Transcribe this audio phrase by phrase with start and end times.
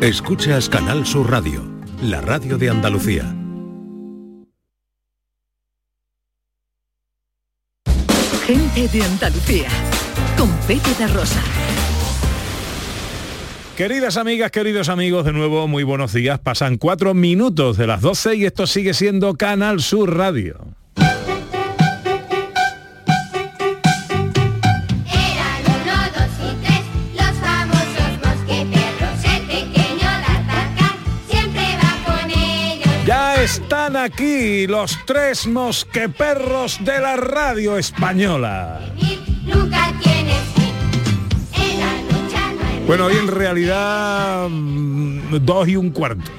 [0.00, 1.60] Escuchas Canal Sur Radio,
[2.00, 3.34] la radio de Andalucía.
[8.46, 9.66] Gente de Andalucía,
[10.36, 11.42] con Pepe de Rosa.
[13.76, 16.38] Queridas amigas, queridos amigos, de nuevo muy buenos días.
[16.38, 20.60] Pasan cuatro minutos de las 12 y esto sigue siendo Canal Sur Radio.
[34.04, 38.80] Aquí los tres mosqueperros de la radio española.
[42.86, 46.30] Bueno, hoy en realidad mm, dos y un cuarto.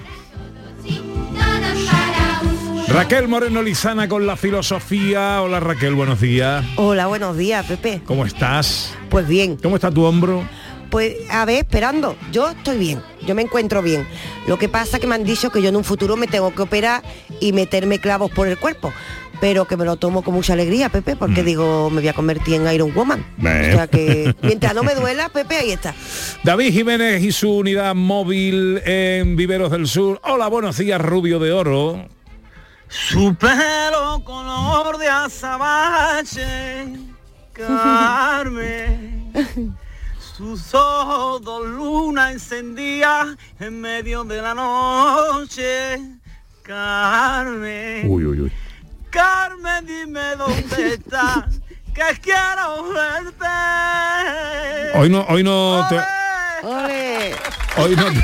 [2.87, 5.43] Raquel Moreno Lizana con la filosofía.
[5.43, 6.65] Hola Raquel, buenos días.
[6.75, 8.01] Hola, buenos días, Pepe.
[8.05, 8.95] ¿Cómo estás?
[9.09, 10.43] Pues bien, ¿Cómo está tu hombro?
[10.89, 12.15] Pues a ver, esperando.
[12.31, 14.07] Yo estoy bien, yo me encuentro bien.
[14.47, 16.61] Lo que pasa que me han dicho que yo en un futuro me tengo que
[16.61, 17.03] operar
[17.39, 18.93] y meterme clavos por el cuerpo.
[19.41, 22.55] Pero que me lo tomo con mucha alegría, Pepe, porque digo, me voy a convertir
[22.55, 23.25] en Iron Woman.
[23.39, 25.95] O sea que mientras no me duela, Pepe, ahí está.
[26.43, 30.19] David Jiménez y su unidad móvil en Viveros del Sur.
[30.25, 32.05] Hola, buenos días, Rubio de Oro.
[32.89, 36.87] Su pelo color de azabache,
[37.53, 39.31] Carmen.
[40.39, 45.99] Sus ojos dos luna encendía en medio de la noche,
[46.61, 48.09] Carmen.
[48.09, 48.51] Uy, uy, uy.
[49.09, 51.45] Carmen, dime dónde está,
[51.93, 53.47] que quiero verte.
[54.97, 55.97] Hoy no, hoy no te,
[56.65, 57.35] ¡Ole!
[57.75, 58.23] hoy no te-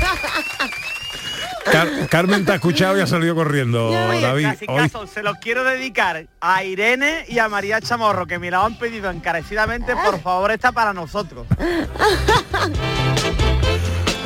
[1.70, 4.44] Car- Carmen te ha escuchado y ha salido corriendo, David.
[4.44, 8.50] Casi Hoy, caso, se los quiero dedicar a Irene y a María Chamorro, que me
[8.50, 11.46] la han pedido encarecidamente, por favor, esta para nosotros.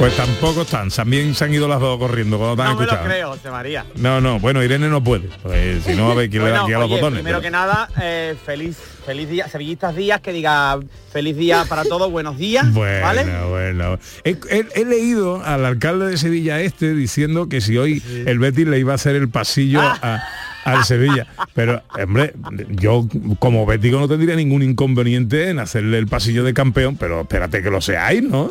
[0.00, 0.88] pues tampoco están.
[0.90, 3.50] También se han ido las dos corriendo cuando te han No me lo creo, José
[3.50, 3.84] María.
[3.96, 5.28] No, no, bueno, Irene no puede.
[5.42, 7.18] Pues, si no, a ver quién le da Bueno, aquí a los botones.
[7.20, 10.78] primero pero- que nada, eh, feliz, feliz día, sevillistas días, que diga
[11.12, 13.25] feliz día para todos, buenos días, Bueno, ¿vale?
[13.50, 13.98] bueno.
[14.25, 18.66] He, he- he leído al alcalde de Sevilla este diciendo que si hoy el Betis
[18.66, 20.22] le iba a hacer el pasillo a-
[20.65, 21.26] al Sevilla.
[21.54, 22.34] Pero, hombre,
[22.71, 23.06] yo
[23.38, 27.71] como bético no tendría ningún inconveniente en hacerle el pasillo de campeón, pero espérate que
[27.71, 28.50] lo seáis, ¿no?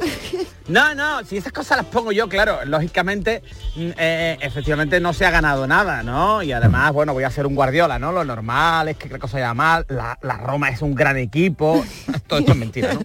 [0.70, 3.42] No, no, si esas cosas las pongo yo, claro, lógicamente,
[3.76, 6.44] mm, eh, efectivamente no se ha ganado nada, ¿no?
[6.44, 8.12] Y además, bueno, voy a ser un guardiola, ¿no?
[8.12, 11.84] Lo normal es que la cosa vaya mal, la, Roma es un gran equipo,
[12.28, 13.02] todo esto es mentira, ¿no?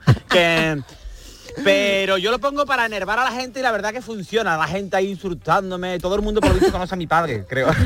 [1.63, 4.67] Pero yo lo pongo para enervar a la gente y la verdad que funciona, la
[4.67, 7.69] gente ahí insultándome, todo el mundo por lo visto conoce a mi padre, creo.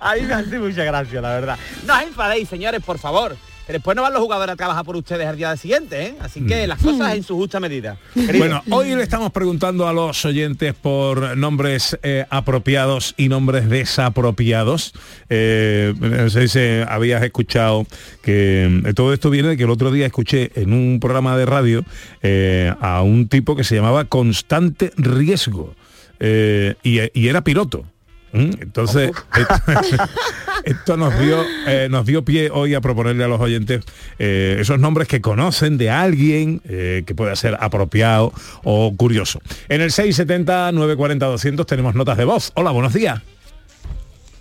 [0.00, 1.58] a mí me hace mucha gracia, la verdad.
[1.86, 3.36] No os enfadéis, señores, por favor.
[3.72, 6.14] Después no van los jugadores a trabajar por ustedes al día siguiente, ¿eh?
[6.20, 7.98] Así que las cosas en su justa medida.
[8.14, 8.38] Querido.
[8.38, 14.92] Bueno, hoy le estamos preguntando a los oyentes por nombres eh, apropiados y nombres desapropiados.
[15.28, 17.86] Eh, no sé si habías escuchado
[18.22, 21.46] que eh, todo esto viene de que el otro día escuché en un programa de
[21.46, 21.84] radio
[22.22, 25.74] eh, a un tipo que se llamaba Constante Riesgo
[26.20, 27.84] y, y era piloto.
[28.32, 28.50] ¿Mm?
[28.60, 29.54] Entonces, esto,
[30.64, 33.84] esto nos dio eh, nos dio pie hoy a proponerle a los oyentes
[34.18, 38.32] eh, esos nombres que conocen de alguien eh, que pueda ser apropiado
[38.62, 39.40] o curioso.
[39.68, 42.52] En el 670-940-200 tenemos notas de voz.
[42.54, 43.20] Hola, buenos días.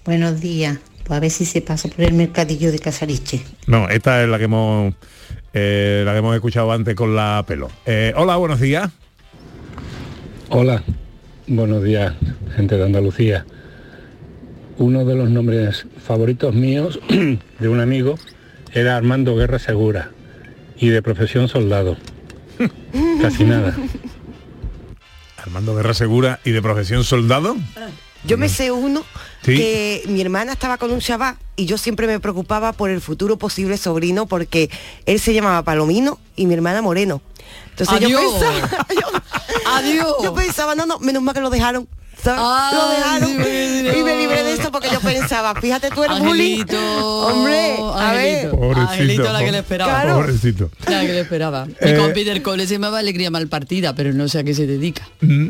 [0.06, 0.78] Buenos días.
[1.04, 3.44] Pues a ver si se pasa por el mercadillo de Casariche.
[3.66, 4.94] No, esta es la que hemos
[5.54, 7.70] eh, la que hemos escuchado antes con la pelo.
[7.86, 8.92] Eh, hola, buenos días.
[10.50, 10.84] Hola,
[11.48, 12.14] buenos días,
[12.56, 13.46] gente de Andalucía.
[14.80, 17.00] Uno de los nombres favoritos míos
[17.60, 18.16] de un amigo
[18.74, 20.12] era Armando Guerra Segura
[20.78, 21.98] y de profesión soldado.
[23.22, 23.76] Casi nada.
[25.38, 27.56] Armando Guerra Segura y de profesión soldado.
[28.26, 29.04] Yo me sé uno
[29.42, 29.56] Sí.
[29.56, 33.38] que mi hermana estaba con un chaval y yo siempre me preocupaba por el futuro
[33.38, 34.70] posible sobrino porque
[35.06, 37.22] él se llamaba Palomino y mi hermana Moreno.
[37.70, 39.08] Entonces yo pensaba, yo,
[39.68, 40.16] Adiós.
[40.22, 41.88] yo pensaba, no, no, menos mal que lo dejaron.
[42.24, 42.42] ¿Sabes?
[42.44, 43.38] Ay, lo dejaron
[43.84, 43.96] Dios.
[43.98, 46.64] y me libré de eso porque yo pensaba, fíjate tú eres bullying.
[46.72, 48.50] Hombre, a ver.
[48.52, 50.02] Pobrecito, Angelito la que le esperaba.
[50.02, 50.16] Claro.
[50.18, 50.70] Pobrecito.
[50.88, 51.68] La que le esperaba.
[51.80, 54.68] Eh, Mi compi del cole se llamaba Alegría Malpartida, pero no sé a qué se
[54.68, 55.08] dedica.
[55.22, 55.50] Mm,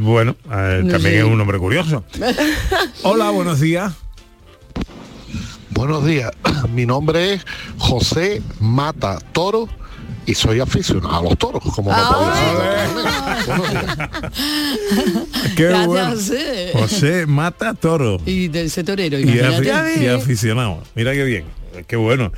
[0.00, 1.18] Bueno, eh, No también sé.
[1.18, 2.04] es un nombre curioso.
[3.02, 3.92] Hola, buenos días.
[5.70, 6.30] Buenos días,
[6.74, 7.46] mi nombre es
[7.78, 9.68] José Mata Toro
[10.30, 12.08] y soy aficionado a los toros, como días.
[15.56, 16.10] Qué Gracias, bueno.
[16.10, 16.70] José.
[16.74, 18.18] José Mata Toro.
[18.26, 20.82] Y de ese torero, Y, afi- y aficionado.
[20.94, 21.44] Mira qué bien.
[21.86, 22.32] qué bueno.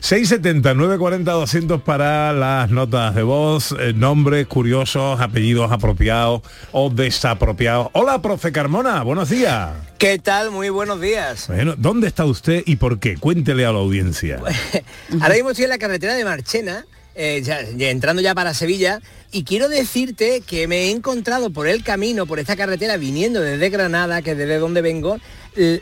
[0.00, 6.42] 670 940 200 para las notas de voz, eh, nombres curiosos, apellidos apropiados
[6.72, 7.88] o desapropiados.
[7.92, 9.70] Hola, profe Carmona, buenos días.
[9.98, 10.50] ¿Qué tal?
[10.50, 11.46] Muy buenos días.
[11.48, 13.16] Bueno, ¿dónde está usted y por qué?
[13.16, 14.38] Cuéntele a la audiencia.
[15.20, 16.84] Ahora mismo estoy en la carretera de Marchena,
[17.14, 19.00] eh, ya- ya entrando ya para Sevilla,
[19.30, 23.70] y quiero decirte que me he encontrado por el camino, por esta carretera, viniendo desde
[23.70, 25.18] Granada, que es desde donde vengo,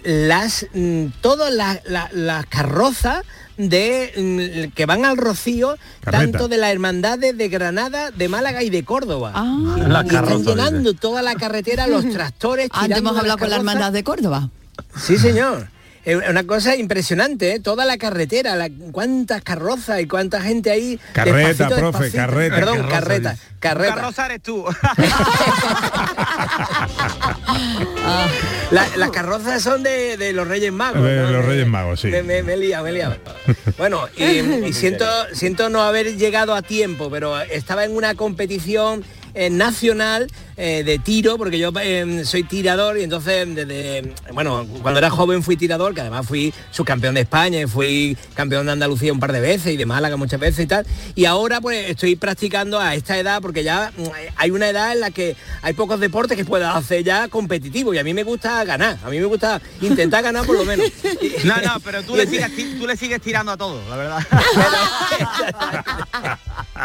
[0.04, 3.22] las mm, todas las, las- las carrozas
[3.56, 4.12] de
[4.70, 6.24] mm, que van al Rocío, Carreta.
[6.24, 9.32] tanto de las hermandades de Granada, de Málaga y de Córdoba.
[9.36, 12.68] y, Las y están llenando toda la carretera, los tractores.
[12.72, 14.48] Antes tirando hemos hablado las con la hermandad de Córdoba.
[14.96, 15.68] Sí, señor.
[16.04, 17.60] Es una cosa impresionante, ¿eh?
[17.60, 20.98] toda la carretera, la- cuántas carrozas y cuánta gente ahí.
[21.12, 22.16] Carreta, despacito, profe, despacito.
[22.16, 23.42] carreta, Perdón, carroza, carreta, dice.
[23.60, 23.94] carreta.
[23.94, 24.64] Carroza eres tú.
[28.70, 31.02] La- las carrozas son de, de los Reyes Magos.
[31.02, 31.30] De ¿no?
[31.32, 32.08] los Reyes Magos, sí.
[32.08, 33.16] Me, me- me he liado, me he liado.
[33.76, 35.04] Bueno, y, y siento,
[35.34, 39.04] siento no haber llegado a tiempo, pero estaba en una competición
[39.34, 40.28] eh, nacional
[40.62, 45.42] eh, de tiro, porque yo eh, soy tirador y entonces desde, bueno, cuando era joven
[45.42, 49.32] fui tirador, que además fui subcampeón de España y fui campeón de Andalucía un par
[49.32, 50.86] de veces y de Málaga muchas veces y tal.
[51.14, 54.02] Y ahora pues estoy practicando a esta edad porque ya mm,
[54.36, 57.98] hay una edad en la que hay pocos deportes que puedas hacer ya competitivos y
[57.98, 60.86] a mí me gusta ganar, a mí me gusta intentar ganar por lo menos.
[61.44, 64.26] No, no, pero tú le sigues, tú le sigues tirando a todo, la verdad.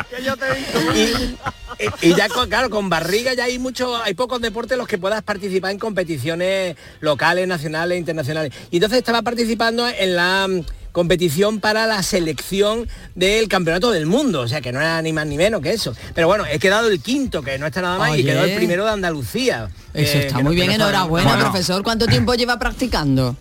[0.10, 0.80] Que yo te he visto.
[0.96, 4.88] Y, y ya con, claro, con barriga ya hay mucho, hay pocos deportes en los
[4.88, 8.54] que puedas participar en competiciones locales, nacionales, internacionales.
[8.70, 14.42] Y entonces estaba participando en la mm, competición para la selección del campeonato del mundo,
[14.42, 15.96] o sea que no era ni más ni menos que eso.
[16.14, 18.86] Pero bueno, he quedado el quinto, que no está nada mal, y quedó el primero
[18.86, 19.70] de Andalucía.
[19.96, 21.82] Eso eh, está no- muy bien, no enhorabuena, Bueno, profesor.
[21.82, 23.36] ¿Cuánto tiempo lleva practicando?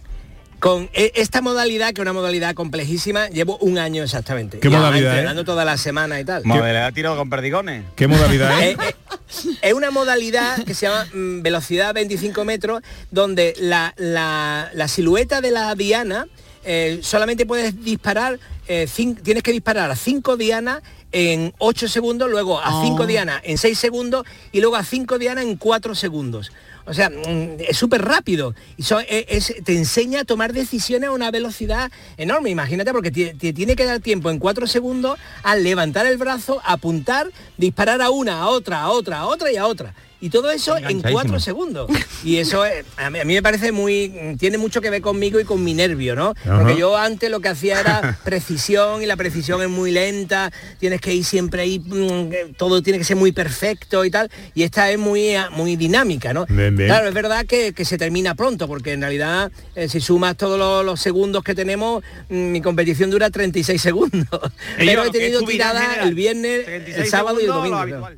[0.58, 4.60] Con e- esta modalidad, que es una modalidad complejísima, llevo un año exactamente.
[4.60, 5.18] ¿Qué Y modalidad es?
[5.18, 6.42] Entrenando toda la semana y tal.
[6.46, 7.84] Modalidad tiro con perdigones.
[7.94, 8.94] ¿Qué modalidad Eh, es?
[9.62, 15.40] es una modalidad que se llama mm, velocidad 25 metros, donde la, la- la silueta
[15.40, 16.26] de la diana
[16.64, 18.38] eh, solamente puedes disparar,
[18.68, 18.88] eh,
[19.22, 20.82] tienes que disparar a 5 dianas
[21.12, 23.06] en 8 segundos, luego a 5 Oh.
[23.06, 26.52] dianas en 6 segundos y luego a 5 dianas en 4 segundos.
[26.86, 28.54] O sea, mm, es súper rápido.
[28.76, 32.50] Y e- te enseña a tomar decisiones a una velocidad enorme.
[32.50, 36.60] Imagínate, porque te, te tiene que dar tiempo en cuatro segundos a levantar el brazo,
[36.64, 39.94] apuntar, disparar a una, a otra, a otra, a otra y a otra.
[40.24, 41.90] Y todo eso en cuatro segundos.
[42.24, 44.34] Y eso eh, a, mí, a mí me parece muy...
[44.38, 46.30] Tiene mucho que ver conmigo y con mi nervio, ¿no?
[46.30, 46.60] Ajá.
[46.60, 51.02] Porque yo antes lo que hacía era precisión y la precisión es muy lenta, tienes
[51.02, 54.30] que ir siempre ahí, mm, todo tiene que ser muy perfecto y tal.
[54.54, 56.46] Y esta es muy, ah, muy dinámica, ¿no?
[56.46, 56.88] Bien, bien.
[56.88, 60.58] Claro, es verdad que, que se termina pronto, porque en realidad eh, si sumas todos
[60.58, 64.40] los, los segundos que tenemos, mm, mi competición dura 36 segundos.
[64.78, 68.08] Pero yo, he tenido tirada el viernes, el 36 sábado y el domingo.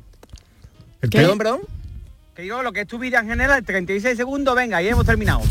[1.01, 1.76] Perdón, perdón.
[2.37, 5.41] Que digo, lo que es tu vida en general, 36 segundos, venga, y hemos terminado.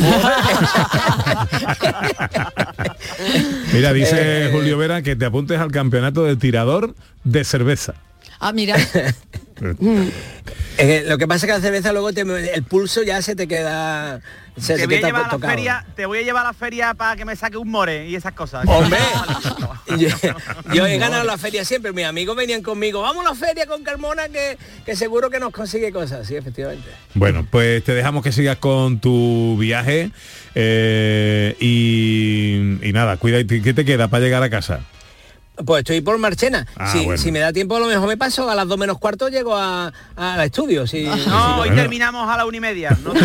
[3.73, 6.95] Mira, dice Eh, Julio Vera que te apuntes al campeonato de tirador
[7.25, 7.95] de cerveza.
[8.39, 8.77] Ah, mira.
[10.79, 12.21] Eh, lo que pasa es que la cerveza luego te-
[12.55, 14.21] el pulso ya se te queda...
[14.59, 17.17] Se, te se voy a a feria, te voy a llevar a la feria para
[17.17, 18.65] que me saque un more y esas cosas.
[18.69, 18.99] ¡Hombre!
[19.99, 20.09] yo,
[20.75, 23.83] yo he ganado la feria siempre, mis amigos venían conmigo, vamos a la feria con
[23.85, 26.89] Carmona que, que seguro que nos consigue cosas, sí, efectivamente.
[27.15, 30.11] Bueno, pues te dejamos que sigas con tu viaje
[30.55, 33.39] eh, y, y nada, cuida.
[33.47, 34.81] ¿Qué te queda para llegar a casa?
[35.65, 36.67] Pues estoy por Marchena.
[36.77, 37.21] Ah, si, bueno.
[37.21, 39.57] si me da tiempo a lo mejor me paso a las dos menos cuarto llego
[39.57, 40.87] a- al estudio.
[40.87, 41.75] Si, No, hoy Bueno.
[41.83, 42.97] terminamos a la una y media.
[43.03, 43.13] No.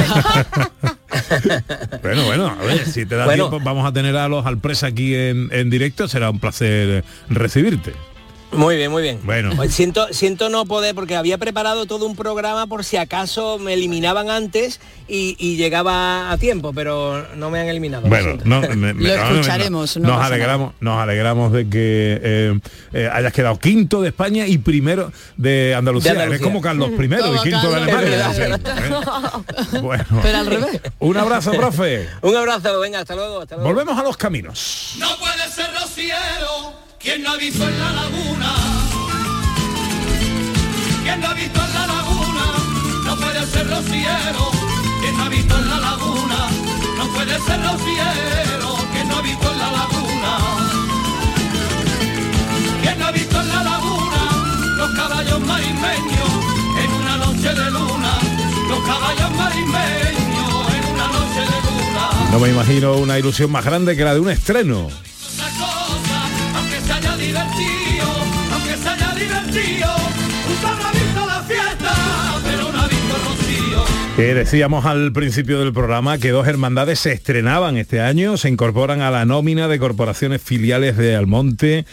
[2.01, 3.50] Bueno, bueno, a ver, si te da Bueno.
[3.50, 7.93] tiempo, vamos a tener a los Alpresa aquí en, en directo, será un placer recibirte.
[8.51, 9.20] Muy bien, muy bien.
[9.24, 9.51] Bueno.
[9.55, 13.74] Pues siento, siento no poder, porque había preparado todo un programa por si acaso me
[13.74, 18.03] eliminaban antes y, y llegaba a tiempo, pero no me han eliminado.
[18.03, 18.46] lo Bueno, siento.
[18.46, 22.60] no, me- me- Lo no, escucharemos, no nos alegramos, nos alegramos de que eh,
[22.93, 26.13] eh, hayas quedado quinto de España y primero de Andalucía.
[26.13, 26.36] De Andalucía.
[26.36, 28.31] Eres como Carlos I Como y quinto de Alemania.
[28.38, 28.51] ¿eh?
[29.81, 30.81] Bueno, Pero al revés.
[31.00, 32.08] un abrazo, profe.
[32.22, 33.70] Un abrazo, venga, hasta luego, hasta luego.
[33.70, 34.96] Volvemos a los caminos.
[35.00, 38.53] No puede ser rociero quien no ha visto en la laguna.
[41.03, 42.46] Quien no ha visto en la laguna.
[43.05, 44.51] No puede ser rociero
[45.01, 46.38] quien no ha visto en la laguna.
[46.98, 50.38] No puede ser rociero quien no ha visto en la laguna.
[52.81, 54.22] Quien no ha visto en la laguna
[54.77, 56.31] los caballos marismeños
[56.84, 58.13] en una noche de luna.
[58.70, 62.31] Los caballos marismeños en una noche de luna.
[62.31, 64.88] No me imagino una ilusión más grande que la de un estreno.
[69.63, 69.90] see
[74.15, 79.01] Que decíamos al principio del programa que dos hermandades se estrenaban este año, se incorporan
[79.01, 81.86] a la nómina de corporaciones filiales de Almonte.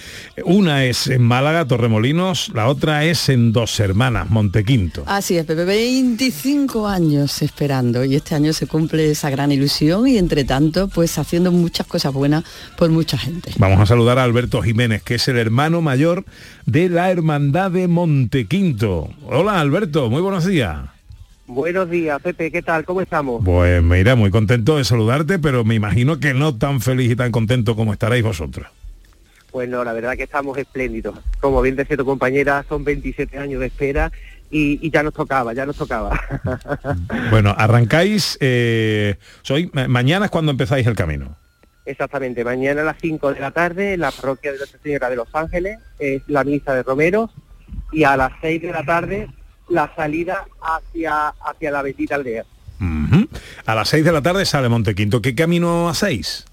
[0.45, 5.05] Una es en Málaga, Torremolinos, la otra es en Dos Hermanas, Montequinto.
[5.07, 10.19] Así es, Pepe, 25 años esperando y este año se cumple esa gran ilusión y
[10.19, 12.43] entre tanto, pues haciendo muchas cosas buenas
[12.77, 13.53] por mucha gente.
[13.59, 16.25] Vamos a saludar a Alberto Jiménez, que es el hermano mayor
[16.67, 19.09] de la Hermandad de Montequinto.
[19.25, 20.98] Hola Alberto, muy buenos días.
[21.49, 22.85] Buenos días, Pepe, ¿qué tal?
[22.85, 23.43] ¿Cómo estamos?
[23.43, 27.33] Pues mira, muy contento de saludarte, pero me imagino que no tan feliz y tan
[27.33, 28.67] contento como estaréis vosotros.
[29.50, 31.19] Pues no, la verdad que estamos espléndidos.
[31.40, 34.12] Como bien decía tu compañera, son 27 años de espera
[34.50, 36.21] y, y ya nos tocaba, ya nos tocaba.
[37.31, 41.35] Bueno, arrancáis, eh, soy, ma- mañana es cuando empezáis el camino.
[41.87, 45.17] Exactamente, mañana a las 5 de la tarde, en la parroquia de Nuestra Señora de
[45.17, 47.31] los Ángeles, es la misa de Romeros
[47.90, 49.28] y a las 6 de la tarde
[49.69, 52.45] la salida hacia, hacia la bendita aldea.
[53.67, 55.21] A las 6 de la tarde sale Montequinto.
[55.21, 56.47] ¿Qué camino hacéis?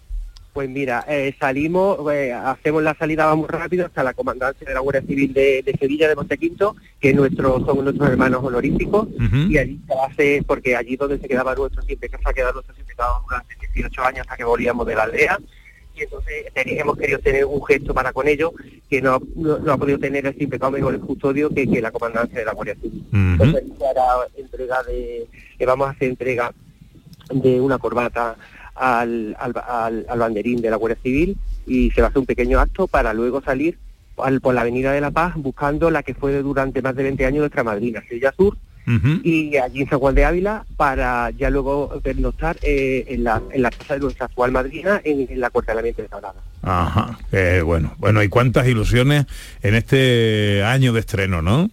[0.54, 4.80] Pues mira, eh, salimos, eh, hacemos la salida vamos rápido hasta la comandancia de la
[4.80, 9.10] Guardia Civil de, de Sevilla de Montequinto, que nuestros, son nuestros hermanos honoríficos,
[9.50, 12.54] y allí se hace, porque allí donde se quedaba nuestro siempre que se ha quedado
[12.54, 12.96] nuestro siempre
[13.28, 15.38] durante 18 años hasta que volvíamos de la aldea,
[15.96, 18.52] y entonces hemos querido tener un gesto para con ellos
[18.90, 21.92] que no, no, no ha podido tener el simple o el custodio que, que la
[21.92, 23.04] comandancia de la Guardia Civil.
[23.14, 24.04] Entonces se hará
[24.36, 25.28] entrega de,
[25.60, 26.54] eh, vamos a hacer entrega
[27.34, 28.36] de una corbata
[28.76, 32.26] al, al, al- al banderín de la Guardia Civil y se va a hacer un
[32.26, 33.78] pequeño acto para luego salir
[34.18, 37.26] al- por la Avenida de la Paz buscando la que fue durante más de 20
[37.26, 38.58] años nuestra madrina, Sevilla Sur,
[39.24, 43.62] y allí en San Juan de Ávila para ya luego pernoctar eh, en, la, en
[43.64, 46.36] la casa de nuestra actual madrina en, en la acuartelamiento de Sagrada.
[46.62, 47.94] Ajá, qué bueno.
[47.98, 49.26] Bueno, y cuántas ilusiones
[49.64, 51.70] en este año de estreno, ¿no?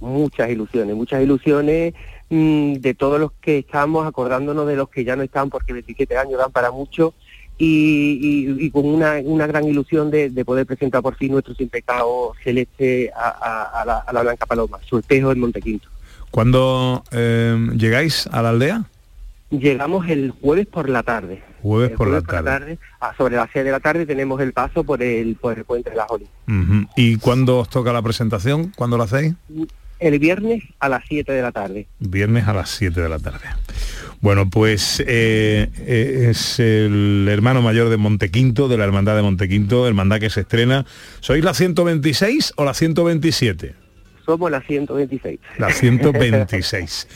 [0.00, 1.94] muchas ilusiones, muchas ilusiones
[2.28, 6.16] mm, de todos los que estamos, acordándonos de los que ya no están, porque 27
[6.18, 7.14] años dan para mucho,
[7.58, 8.18] y,
[8.60, 11.70] y- y con una, una gran ilusión de, de poder presentar por fin nuestro sin
[11.70, 15.88] pecado celeste a, a- a la, a la Blanca Paloma, su espejo en Montequinto.
[16.36, 18.84] ¿Cuándo eh, llegáis a la aldea?
[19.48, 21.42] Llegamos el jueves por la tarde.
[21.62, 22.78] Jueves por la tarde.
[23.16, 25.96] sobre las 6 de la tarde tenemos el paso por el, por el puente de
[25.96, 26.26] la Jolí.
[26.46, 26.88] Ujú.
[26.94, 28.70] ¿Y cuándo os toca la presentación?
[28.76, 29.32] ¿Cuándo la hacéis?
[29.98, 31.86] El viernes a las 7 de la tarde.
[32.00, 33.46] Viernes a las 7 de la tarde.
[34.20, 39.88] Bueno, pues eh, eh, es el hermano mayor de Montequinto, de la Hermandad de Montequinto,
[39.88, 40.84] hermandad que se estrena.
[41.20, 43.85] ¿Sois la 126 o la 127?
[44.26, 45.38] Somos las 126.
[45.58, 47.08] La 126.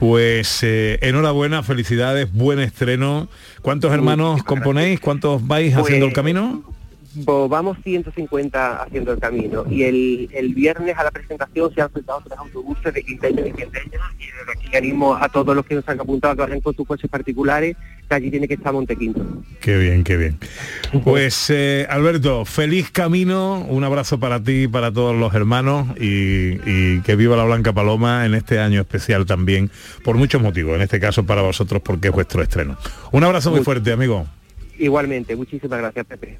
[0.00, 3.28] Pues eh, enhorabuena, felicidades, buen estreno.
[3.62, 4.98] ¿Cuántos hermanos componéis?
[5.00, 6.64] ¿Cuántos vais Pues, haciendo el camino?
[7.24, 11.92] Bo- vamos 150 haciendo el camino y el, el viernes a la presentación se han
[11.92, 15.74] soltado tres autobuses de Quinteño y Quinteña y desde aquí animo a todos los que
[15.76, 17.76] nos han apuntado a que vayan con sus coches particulares
[18.08, 19.20] que allí tiene que estar Montequinto.
[19.60, 20.38] Qué bien, qué bien.
[21.02, 26.58] Pues eh, Alberto, feliz camino, un abrazo para ti y para todos los hermanos y,
[26.64, 29.70] y que viva la Blanca Paloma en este año especial también,
[30.04, 32.76] por muchos motivos, en este caso para vosotros porque es vuestro estreno.
[33.10, 34.26] Un abrazo Muy- fuerte, amigo.
[34.78, 36.38] Igualmente, muchísimas gracias Pepe.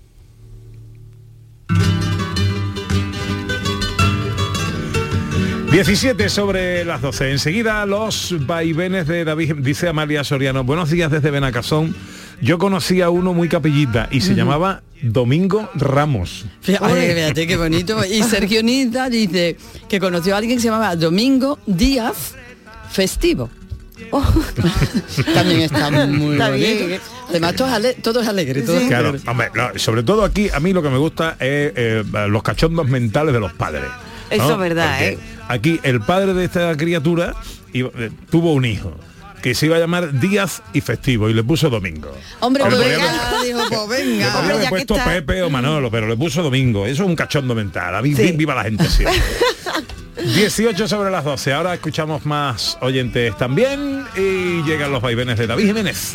[5.76, 7.32] 17 sobre las 12.
[7.32, 10.64] Enseguida los vaivenes de David, dice Amalia Soriano.
[10.64, 11.94] Buenos días desde Benacazón.
[12.40, 16.46] Yo conocí a uno muy capillita y se llamaba Domingo Ramos.
[16.62, 18.02] Fíjate, fíjate qué bonito.
[18.06, 22.34] Y Sergio Nita dice que conoció a alguien que se llamaba Domingo Díaz
[22.90, 23.50] Festivo.
[24.12, 24.24] Oh.
[25.34, 26.86] También está muy Está bonito.
[26.86, 27.00] bien.
[27.28, 28.62] Además, todo es, ale- todo es alegre.
[28.62, 29.30] todo es Claro, alegre.
[29.30, 32.88] hombre, no, sobre todo aquí a mí lo que me gusta es eh, los cachondos
[32.88, 33.84] mentales de los padres.
[34.30, 34.36] ¿No?
[34.36, 35.18] Eso es verdad, Porque ¿eh?
[35.48, 37.34] Aquí el padre de esta criatura
[37.72, 38.92] iba- eh, tuvo un hijo
[39.42, 42.10] que se iba a llamar Díaz y Festivo y le puso Domingo.
[42.40, 44.32] Hombre, Le pues podía venga, haber- dijo, pues le venga.
[44.32, 46.84] podía haber puesto Pepe o Manolo, pero le puso Domingo.
[46.86, 47.94] Eso es un cachondo mental.
[47.94, 49.20] A mí, viva la gente siempre.
[50.34, 51.52] 18 sobre las 12.
[51.52, 56.14] Ahora escuchamos más oyentes también y llegan los vaivenes de David Jiménez.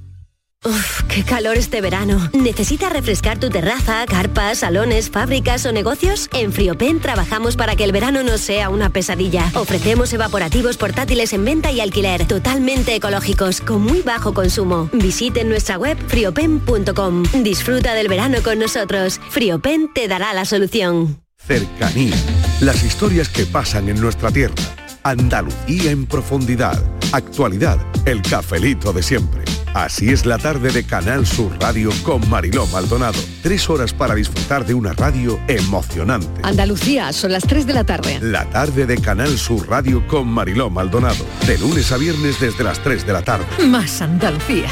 [0.63, 2.29] Uf, qué calor este verano.
[2.33, 6.29] ¿Necesitas refrescar tu terraza, carpas, salones, fábricas o negocios?
[6.33, 9.51] En Friopen trabajamos para que el verano no sea una pesadilla.
[9.55, 14.87] Ofrecemos evaporativos portátiles en venta y alquiler, totalmente ecológicos, con muy bajo consumo.
[14.93, 17.23] Visiten nuestra web friopen.com.
[17.41, 19.19] Disfruta del verano con nosotros.
[19.31, 21.23] Friopen te dará la solución.
[21.37, 22.15] Cercanía.
[22.59, 24.53] Las historias que pasan en nuestra tierra.
[25.01, 26.79] Andalucía en profundidad.
[27.13, 27.79] Actualidad.
[28.05, 29.50] El cafelito de siempre.
[29.73, 33.17] Así es la tarde de Canal Sur Radio con Mariló Maldonado.
[33.41, 36.27] Tres horas para disfrutar de una radio emocionante.
[36.43, 38.19] Andalucía, son las 3 de la tarde.
[38.21, 41.25] La tarde de Canal Sur Radio con Mariló Maldonado.
[41.47, 43.45] De lunes a viernes desde las 3 de la tarde.
[43.65, 44.67] Más Andalucía,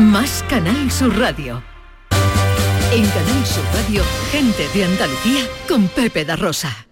[0.00, 1.62] más Canal Sur Radio.
[2.92, 4.02] En Canal Sur Radio,
[4.32, 6.89] gente de Andalucía con Pepe da Rosa.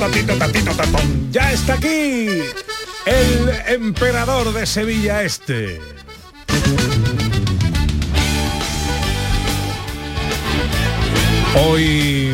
[0.00, 1.30] Tatito, tatito, tatón.
[1.30, 2.42] Ya está aquí
[3.06, 5.78] el emperador de Sevilla Este.
[11.66, 12.28] Hoy,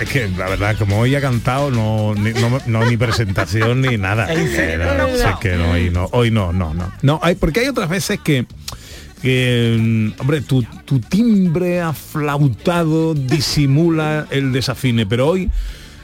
[0.00, 3.98] es que la verdad, como hoy ha cantado, no, ni, no, no, ni presentación ni
[3.98, 4.32] nada.
[4.32, 4.74] ¿En serio?
[4.86, 5.08] Era- No.
[5.12, 6.90] o sea, que no, hoy no, hoy no, no, no.
[7.02, 8.46] No, hay, porque hay otras veces que,
[9.20, 15.50] que, mm, hombre, tu, tu timbre aflautado disimula el desafine, pero hoy,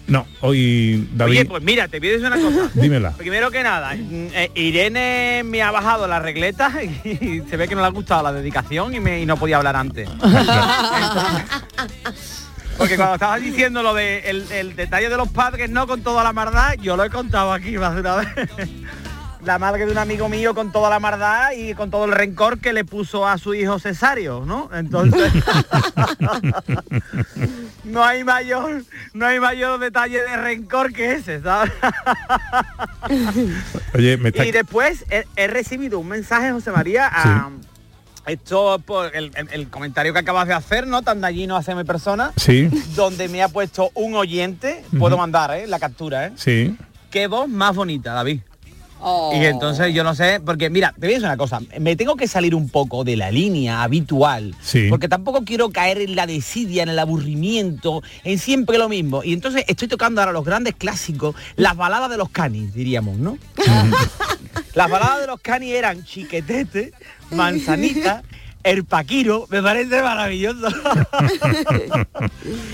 [0.08, 2.70] no, hoy, David, Oye, pues mira, te decir una cosa.
[2.80, 3.12] dímela.
[3.12, 7.74] Primero que nada, mm, eh, Irene me ha bajado la regleta y se ve que
[7.74, 10.08] no le ha gustado la dedicación y, me, y no podía hablar antes.
[12.78, 16.24] Porque cuando estabas diciendo lo de el, el detalle de los padres, no con toda
[16.24, 18.28] la maldad, yo lo he contado aquí más de una vez.
[19.48, 22.58] La madre de un amigo mío con toda la maldad y con todo el rencor
[22.58, 24.68] que le puso a su hijo cesario, ¿no?
[24.74, 25.32] Entonces
[27.84, 28.82] no hay mayor,
[29.14, 31.72] no hay mayor detalle de rencor que ese, ¿sabes?
[33.94, 34.44] Oye, me está...
[34.44, 37.48] Y después he, he recibido un mensaje, José María, a,
[38.26, 41.00] esto por el, el- el comentario que acabas de hacer, ¿no?
[41.00, 45.66] Tan dañino hacia mi persona, Sí, donde me ha puesto un oyente, puedo mandar, ¿eh?
[45.66, 46.32] La captura, ¿eh?
[46.36, 46.76] sí.
[47.10, 48.40] Qué voz más bonita, David.
[49.34, 52.16] Y entonces yo no sé, porque mira, te voy a decir una cosa, me tengo
[52.16, 54.86] que salir un poco de la línea habitual, Sí.
[54.90, 59.22] porque tampoco quiero caer en la desidia, en el aburrimiento, en siempre lo mismo.
[59.22, 63.38] Y entonces estoy tocando ahora los grandes clásicos, las baladas de los canis, diríamos, ¿no?
[64.74, 66.92] las baladas de los canis eran Chiquetete,
[67.30, 68.22] Manzanita,
[68.64, 70.68] El Paquiro, me parece maravilloso.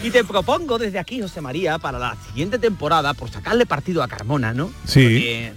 [0.02, 4.08] y te propongo desde aquí, José María, para la siguiente temporada, por sacarle partido a
[4.08, 4.70] Carmona, ¿no?
[4.86, 5.02] Sí.
[5.04, 5.52] Porque,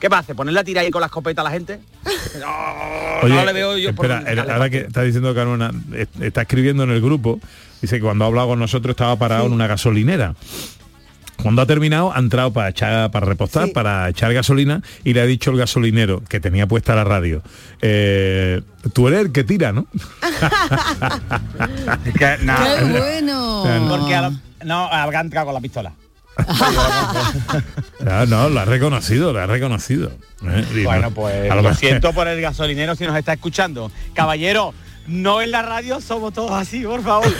[0.00, 0.34] ¿Qué pasa?
[0.34, 1.80] ¿Ponerle a tirar ahí con la escopeta a la gente?
[2.40, 2.46] No,
[3.22, 6.20] Oye, no le veo yo por espera, el- sacarle ahora que está diciendo Carmona, est-
[6.20, 7.40] está escribiendo en el grupo,
[7.80, 10.34] dice que cuando ha hablado con nosotros estaba parado en una gasolinera.
[11.42, 15.26] Cuando ha terminado, ha entrado para echar, para repostar, para echar gasolina, y le ha
[15.26, 17.42] dicho el gasolinero, que tenía puesta la radio,
[17.80, 18.60] eh,
[18.92, 19.86] tú eres el que tira, ¿no?
[22.18, 23.64] Que, no, ¡Qué bueno!
[23.88, 25.92] Porque a lo- no, habrá entrado con la pistola.
[28.10, 30.12] Ah, no, lo ha reconocido, lo ha reconocido.
[30.46, 30.64] ¿eh?
[30.84, 33.90] Bueno, no- pues a lo siento por el gasolinero si nos está escuchando.
[34.14, 34.72] Caballero,
[35.08, 37.26] no en la radio somos todos así, por favor.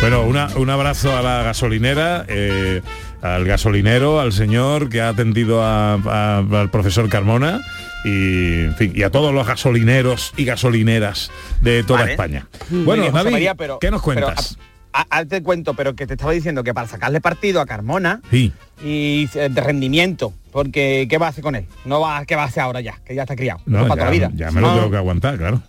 [0.00, 2.82] Bueno, una- un abrazo a la gasolinera, eh,
[3.22, 7.60] al gasolinero, al señor que ha atendido a- a- al profesor Carmona
[8.04, 11.30] y, en fin, y a todos los gasolineros y gasolineras
[11.62, 12.12] de toda Vale.
[12.12, 12.46] España.
[12.70, 14.58] Bueno, David, María, pero- ¿qué nos cuentas?
[15.00, 18.20] A- Ahora te cuento, pero que te estaba diciendo que para sacarle partido a Carmona
[18.30, 18.52] Sí.
[18.84, 21.66] y eh, de rendimiento, porque ¿qué va a hacer con él?
[21.84, 22.98] No va, ¿qué va a hacer ahora ya?
[23.04, 23.60] Que ya está criado.
[23.66, 24.30] No, Eso para toda la vida.
[24.34, 24.74] ya me lo No.
[24.76, 25.62] tengo que aguantar, claro.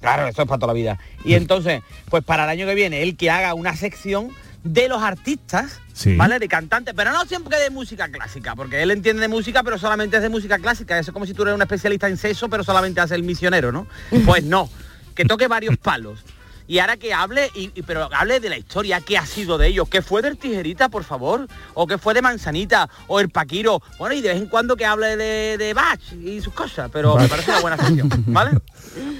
[0.00, 0.98] Claro, eso es para toda la vida.
[1.24, 4.30] Y entonces, pues para el año que viene, él que haga una sección
[4.64, 6.16] de los artistas, Sí.
[6.16, 6.38] ¿vale?
[6.38, 10.16] De cantantes, pero no siempre de música clásica, porque él entiende de música, pero solamente
[10.16, 10.98] es de música clásica.
[10.98, 13.72] Eso es como si tú eres un especialista en sexo, pero solamente hace el misionero,
[13.72, 13.86] ¿no?
[14.26, 14.68] Pues no,
[15.14, 16.24] que toque varios palos.
[16.70, 19.66] Y ahora que hable, y, y- pero hable de la historia, qué ha sido de
[19.66, 23.82] ellos, qué fue del tijerita, por favor, o qué fue de manzanita, o el paquiro,
[23.98, 27.16] bueno, y de vez en cuando que hable de, de Bach y sus cosas, pero
[27.16, 28.52] me parece una buena sección, ¿vale?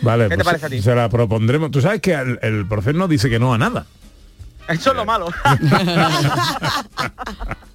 [0.00, 0.80] Vale, ¿Qué te pues parece a ti?
[0.80, 1.72] Se la propondremos.
[1.72, 3.84] Tú sabes que el, el profesor no dice que no a nada.
[4.68, 5.26] Eso es lo malo.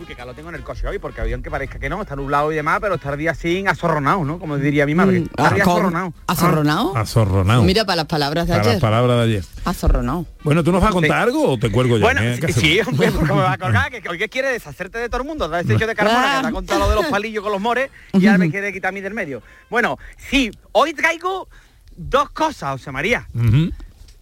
[0.00, 2.16] Uy, qué calor tengo en el coche hoy, porque avión que parezca que no, está
[2.16, 4.38] nublado y demás, pero está el día así azorronado, ¿no?
[4.38, 5.18] Como diría mi madre.
[5.18, 6.14] Está el azorronado.
[6.26, 6.96] ¿Azorronado?
[6.96, 7.62] Azorronado.
[7.64, 8.80] Mira, para las palabras de Para las ayer.
[8.80, 9.44] palabras de ayer.
[9.66, 10.24] Azorronado.
[10.42, 12.02] Bueno, ¿tú nos vas a contar algo o te cuelgo ya?
[12.04, 15.10] Bueno, ¿Qué- sí, hombre, porque me va a colgar, que hoy que quiere deshacerte de
[15.10, 17.06] todo el mundo, da ese hecho de Carmona, que te ha contado lo de los
[17.10, 19.42] palillos con los mores, y ahora me quiere quitar a mí del medio.
[19.68, 21.46] Bueno, sí, hoy traigo
[21.94, 23.28] dos cosas, José María.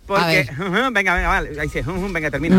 [0.09, 2.59] Porque, venga, venga, vale, ahí sí, venga, termina.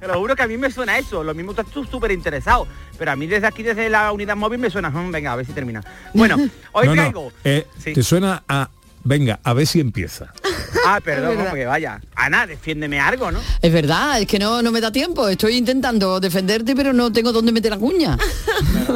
[0.00, 2.66] Te lo juro que a mí me suena eso, lo mismo estás tú súper interesado,
[2.98, 5.52] pero a mí desde aquí, desde la unidad móvil me suena, venga, a ver si
[5.52, 5.82] termina.
[6.12, 6.36] Bueno,
[6.72, 7.32] hoy No, no, traigo...
[7.44, 7.92] eh, Sí.
[7.94, 8.68] Te suena a...
[9.04, 10.32] Venga, a ver si empieza.
[10.88, 12.00] Ah, perdón, porque vaya.
[12.14, 13.40] Ana, defiéndeme algo, ¿no?
[13.60, 15.26] Es verdad, es que no, no me da tiempo.
[15.26, 18.16] Estoy intentando defenderte, pero no tengo dónde meter la cuña.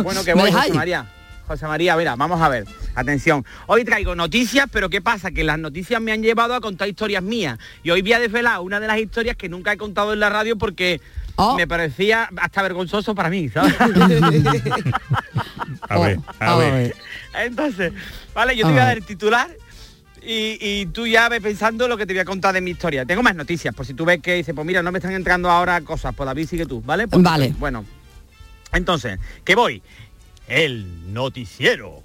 [0.04, 0.70] Bueno, que ¿Me voy?
[0.72, 1.04] María.
[1.50, 2.64] José María, mira, vamos a ver.
[2.94, 3.44] Atención.
[3.66, 5.32] Hoy traigo noticias, pero ¿qué pasa?
[5.32, 7.58] Que las noticias me han llevado a contar historias mías.
[7.82, 10.28] Y hoy voy a desvelar una de las historias que nunca he contado en la
[10.30, 11.00] radio porque
[11.36, 11.56] Oh.
[11.56, 13.74] me parecía hasta vergonzoso para mí, ¿sabes?
[15.88, 16.94] A ver, a ver.
[17.34, 17.92] Entonces,
[18.34, 19.48] vale, yo A te voy a dar el titular
[20.22, 23.06] y, y tú ya ves pensando lo que te voy a contar de mi historia.
[23.06, 25.48] Tengo más noticias, por si tú ves que dices, pues mira, no me están entrando
[25.50, 27.08] ahora cosas, pues David sigue tú, ¿vale?
[27.08, 27.54] Pues, Vale.
[27.58, 27.86] Bueno,
[28.72, 29.82] entonces, que voy.
[30.50, 32.02] El noticiero.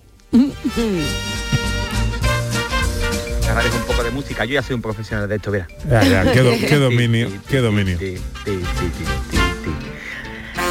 [3.50, 5.68] Ahora dejo un poco de música, yo ya soy un profesional de esto, mira.
[5.90, 7.98] Ya, ya, qué, do- qué dominio, qué dominio.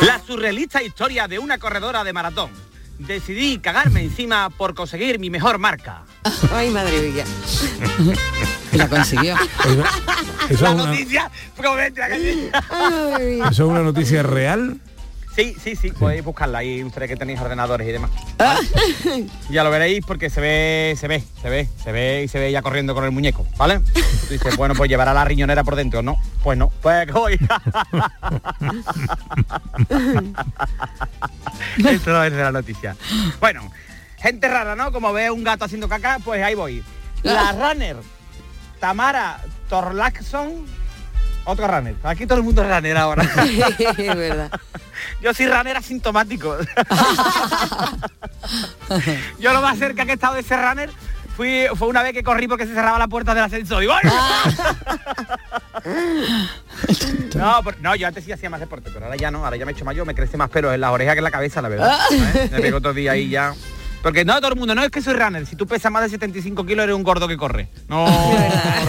[0.06, 2.50] La surrealista historia de una corredora de maratón.
[2.98, 6.04] Decidí cagarme encima por conseguir mi mejor marca.
[6.54, 7.24] Ay, madre mía.
[8.72, 9.34] La consiguió.
[10.48, 12.50] Eso La es, una, noticia promete la que-
[13.38, 14.78] eso es una noticia real.
[15.34, 18.10] Sí, sí, sí, podéis buscarla ahí ustedes que tenéis ordenadores y demás.
[18.38, 18.60] ¿vale?
[19.50, 22.52] ya lo veréis porque se ve, se ve, se ve, se ve y se ve
[22.52, 23.80] ya corriendo con el muñeco, ¿vale?
[23.80, 26.16] Tú dices, bueno, pues llevará la riñonera por dentro, ¿no?
[26.44, 27.34] Pues no, pues voy.
[31.78, 32.96] Esto no es de la noticia.
[33.40, 33.72] Bueno,
[34.18, 34.92] gente rara, ¿no?
[34.92, 36.84] Como ve un gato haciendo caca, pues ahí voy.
[37.24, 37.96] La runner
[38.78, 40.66] Tamara Torlaxon,
[41.44, 41.94] otro runner.
[42.02, 43.22] Aquí todo el mundo es runner ahora.
[43.98, 44.50] es verdad.
[45.22, 46.56] Yo soy runner asintomático.
[49.38, 50.90] Yo lo más cerca que he estado de ser runner
[51.36, 53.80] fui, fue una vez que corrí porque se cerraba la puerta del ascensor.
[53.80, 54.10] Digo, ¡ay!
[57.34, 59.64] no, por- no, yo antes sí hacía más deporte, pero ahora ya no, ahora ya
[59.64, 61.60] me he hecho mayor, me crece más pelo en las orejas que en la cabeza,
[61.62, 61.98] la verdad.
[62.08, 62.50] ¿sabes?
[62.52, 63.54] Me pego otro día ahí ya.
[64.02, 66.10] Porque no todo el mundo, no es que soy runner, si tú pesas más de
[66.10, 67.68] 75 kilos eres un gordo que corre.
[67.88, 68.06] No,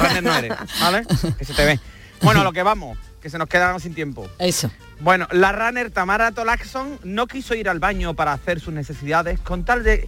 [0.02, 1.06] runner no eres, ¿vale?
[1.38, 1.80] Que se te ve.
[2.22, 4.28] Bueno, a lo que vamos, que se nos queda sin tiempo.
[4.40, 4.72] Eso.
[5.00, 9.66] Bueno, la runner Tamara Tolaxon no quiso ir al baño para hacer sus necesidades con
[9.66, 10.08] tal de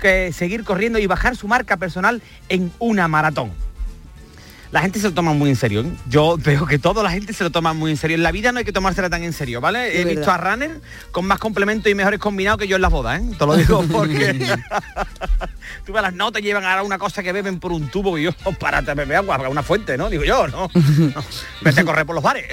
[0.00, 3.52] que seguir corriendo y bajar su marca personal en una maratón.
[4.72, 5.82] La gente se lo toma muy en serio.
[5.82, 5.92] ¿eh?
[6.08, 8.16] Yo veo que toda la gente se lo toma muy en serio.
[8.16, 10.00] En la vida no hay que tomársela tan en serio, ¿vale?
[10.00, 10.80] He visto a runner
[11.10, 13.24] con más complementos y mejores combinados que yo en las bodas, ¿eh?
[13.38, 14.32] Te lo digo porque
[15.84, 18.32] tú ves las notas llevan ahora una cosa que beben por un tubo y yo,
[18.58, 20.08] párate a beber agua, una fuente, ¿no?
[20.08, 20.70] Digo yo, ¿no?
[20.72, 21.24] no
[21.60, 22.46] vete a correr por los bares.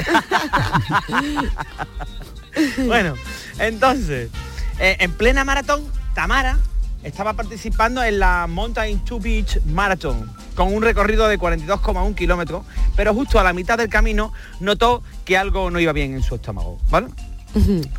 [2.86, 3.16] bueno,
[3.60, 4.30] entonces,
[4.78, 6.58] eh, en plena maratón, Tamara
[7.04, 13.14] estaba participando en la Mountain to Beach Marathon con un recorrido de 42,1 kilómetros, pero
[13.14, 16.80] justo a la mitad del camino notó que algo no iba bien en su estómago,
[16.90, 17.08] ¿vale?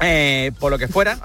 [0.00, 1.18] Eh, por lo que fuera,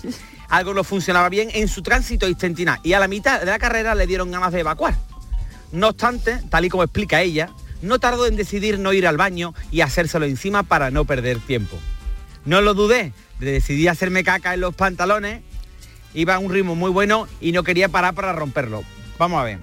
[0.48, 3.94] algo no funcionaba bien en su tránsito intestinal y a la mitad de la carrera
[3.94, 4.94] le dieron ganas de evacuar.
[5.72, 7.48] No obstante, tal y como explica ella,
[7.80, 11.78] no tardó en decidir no ir al baño y hacérselo encima para no perder tiempo.
[12.44, 15.42] No lo dudé, decidí hacerme caca en los pantalones,
[16.14, 18.82] iba a un ritmo muy bueno y no quería parar para romperlo.
[19.18, 19.58] Vamos a ver.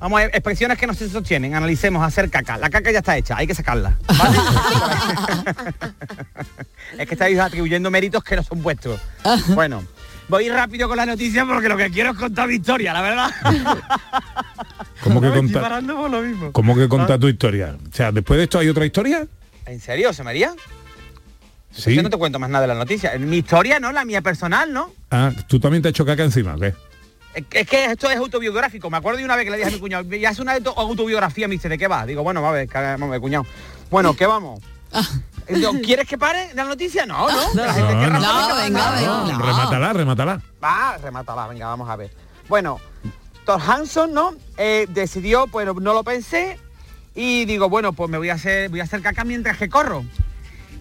[0.00, 2.56] Vamos a ver, expresiones que no se sostienen, analicemos hacer caca.
[2.56, 3.98] La caca ya está hecha, hay que sacarla.
[4.06, 4.38] ¿vale?
[6.98, 8.98] es que estáis atribuyendo méritos que no son vuestros.
[9.48, 9.84] Bueno,
[10.28, 13.30] voy rápido con la noticia porque lo que quiero es contar mi historia, la verdad.
[15.02, 15.82] ¿Cómo que contar?
[16.52, 17.76] ¿Cómo que contar tu historia?
[17.86, 19.26] O sea, después de esto hay otra historia.
[19.66, 20.54] ¿En serio, se María?
[21.70, 21.94] Sí.
[21.94, 23.16] Yo no te cuento más nada de la noticia.
[23.18, 23.92] Mi historia, ¿no?
[23.92, 24.92] La mía personal, ¿no?
[25.10, 26.74] Ah, tú también te has hecho caca encima, ¿o ¿qué?
[27.34, 28.90] Es que- es que esto es autobiográfico.
[28.90, 31.46] Me acuerdo de una vez que le dije a mi cuñado, ya es una autobiografía,
[31.46, 32.04] me dice, ¿de qué va?
[32.06, 33.46] Digo, bueno, va a ver, vamos a ver, cuñado.
[33.88, 34.60] Bueno, ¿qué vamos?
[35.48, 37.06] Digo, ¿Quieres que pare la noticia?
[37.06, 37.54] No, no.
[37.54, 38.20] La gente No, querrá no.
[38.20, 39.32] No, va a venga, venga.
[39.32, 40.42] No, remátala, remátala.
[40.62, 42.10] Va, remátala, venga, vamos a ver.
[42.48, 42.80] Bueno,
[43.46, 44.34] Thor Hanson, ¿no?
[44.58, 46.58] Eh, decidió, pues no lo pensé
[47.14, 50.04] y digo, bueno, pues me voy a hacer, voy a hacer caca mientras que corro.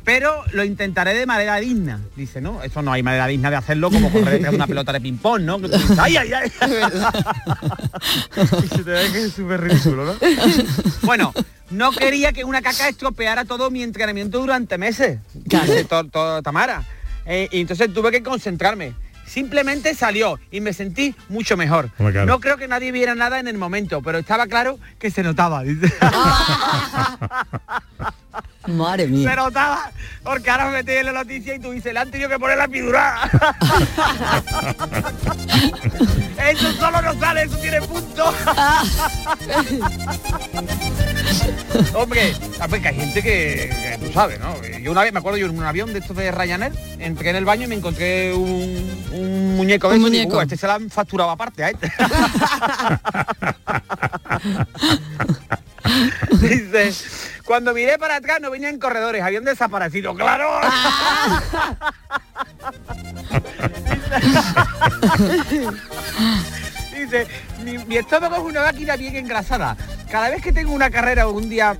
[0.10, 2.00] Pero lo intentaré de manera digna.
[2.16, 2.64] Dice, ¿no?
[2.64, 5.44] Eso no hay manera digna de hacerlo como correr detrás de una pelota de ping-pong,
[5.44, 5.60] ¿no?
[6.00, 6.52] ¡Ay, ay, ay!
[8.64, 10.16] y se te ve que es súper ridículo, ¿no?
[11.04, 11.32] bueno,
[11.70, 15.20] no quería que una caca estropeara todo mi entrenamiento durante meses.
[15.36, 16.82] Dice to- to- Tamara.
[17.28, 18.94] Eh, y entonces tuve que concentrarme.
[19.28, 21.92] Simplemente salió y me sentí mucho mejor.
[21.98, 22.26] Claro.
[22.26, 25.62] No creo que nadie viera nada en el momento, pero estaba claro que se notaba.
[28.70, 29.30] Madre mía.
[29.30, 29.92] Se notaba,
[30.24, 32.58] porque ahora me metí en la noticia y tú dices, le han tenido que poner
[32.58, 33.30] la epidural.
[36.52, 38.30] eso solo no sale, eso tiene punto.
[41.96, 42.34] Hombre,
[42.82, 44.56] que hay gente que, que tú sabes, ¿no?
[44.82, 47.36] Yo una vez, me acuerdo, yo en un avión de estos de Ryanair, entré en
[47.36, 50.38] el baño y me encontré un, un muñeco de Un digo, muñeco.
[50.38, 51.92] "Uh, este se lo han facturado aparte a este.
[56.42, 56.94] Dice,
[57.50, 60.48] cuando miré para atrás no venían corredores, habían desaparecido, claro.
[66.96, 67.28] Dice,
[67.64, 69.76] mi, mi estómago es una máquina bien engrasada.
[70.12, 71.76] Cada vez que tengo una carrera o un día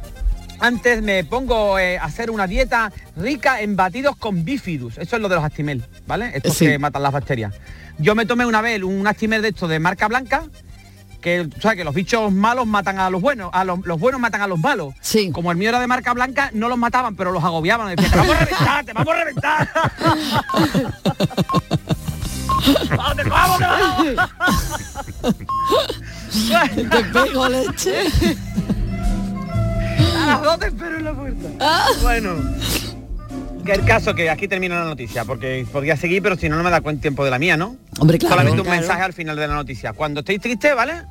[0.60, 4.98] antes me pongo eh, a hacer una dieta rica en batidos con bifidus.
[4.98, 6.32] Eso es lo de los Actimel, ¿vale?
[6.34, 6.66] Estos Sí.
[6.66, 7.54] que matan las bacterias.
[8.00, 10.46] Yo me tomé una vez un Actimel de estos de marca blanca,
[11.22, 14.42] que sabes que los bichos malos matan a los buenos, a los, los buenos matan
[14.42, 14.94] a los malos.
[15.02, 15.32] Sí.
[15.32, 17.96] Como el mío era de marca blanca, no los mataban, pero los agobiaban.
[17.96, 19.70] Decían, te vamos a reventar, te vamos a reventar.
[22.90, 24.30] ¡Vamos, te vamos, te vamos!
[26.90, 28.06] Te pego leche.
[30.22, 31.86] A las dos te espero en la puerta.
[32.02, 32.36] Bueno.
[33.70, 36.72] El caso que aquí termina la noticia, porque podría seguir, pero si no, no me
[36.72, 37.78] da cuenta tiempo de la mía, ¿no?
[38.00, 38.34] Hombre, claro.
[38.34, 38.82] Solamente un claro.
[38.82, 39.94] mensaje al final de la noticia.
[39.94, 41.04] Cuando estéis tristes, ¿vale?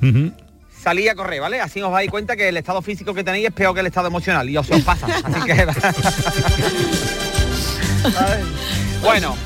[0.00, 0.32] Ujú.
[0.80, 1.60] Salí a correr, ¿vale?
[1.60, 4.06] Así os dais cuenta que el estado físico que tenéis es peor que el estado
[4.06, 5.06] emocional y os, os pasa.
[5.24, 5.66] Así que...
[9.02, 9.36] Bueno,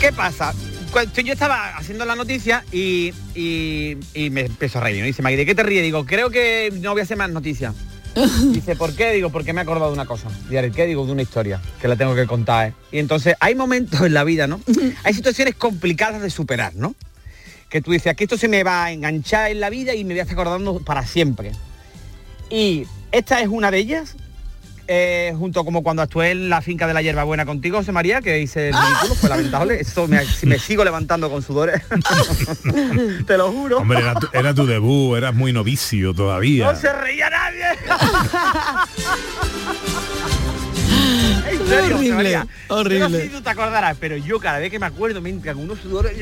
[0.00, 0.54] ¿qué pasa?
[0.92, 5.00] Cuando yo estaba haciendo la noticia y, y, y me empiezo a reír.
[5.00, 5.06] ¿no?
[5.06, 5.82] Dice, Maggie, ¿de qué te ríes?
[5.82, 7.74] Digo, creo que no voy a hacer más noticias.
[8.52, 9.12] Dice, ¿por qué?
[9.12, 10.28] Digo, porque me he acordado de una cosa.
[10.48, 10.86] Dice, ¿qué?
[10.86, 12.68] Digo, de una historia que la tengo que contar.
[12.68, 12.72] ¿eh?
[12.92, 14.60] Y entonces hay momentos en la vida, ¿no?
[15.04, 16.94] Hay situaciones complicadas de superar, ¿no?
[17.68, 20.14] Que tú dices, aquí esto se me va a enganchar en la vida y me
[20.14, 21.52] voy a estar acordando para siempre.
[22.48, 24.16] Y esta es una de ellas,
[24.88, 28.40] eh, junto como cuando actué en la finca de la hierbabuena contigo, José María, que
[28.40, 29.74] hice el ridículo, fue lamentable.
[29.80, 31.82] Esto me, me sigo levantando con sudores.
[33.26, 33.78] Te lo juro.
[33.78, 36.72] Hombre, era tu, era tu debut, eras muy novicio todavía.
[36.72, 37.64] No se reía nadie.
[41.48, 42.46] En serio, José Horrible, María.
[42.68, 42.98] horrible.
[42.98, 45.30] Yo no sé si tú te acordarás, pero yo cada vez que me acuerdo me
[45.30, 46.12] entran unos sudores.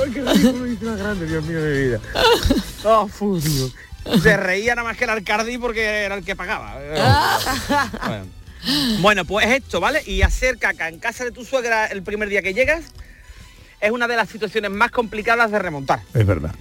[0.00, 2.00] Ay, qué ridículo hice más grande, Dios mío de mi vida.
[2.84, 3.68] Oh, fu, tío.
[4.22, 6.76] Se reía nada más que el alcalde porque era el que pagaba.
[8.06, 8.26] Bueno.
[9.00, 10.02] Bueno, pues esto, ¿vale?
[10.04, 12.84] Y hacer caca en casa de tu suegra el primer día que llegas
[13.80, 16.00] es una de las situaciones más complicadas de remontar.
[16.14, 16.54] Es verdad.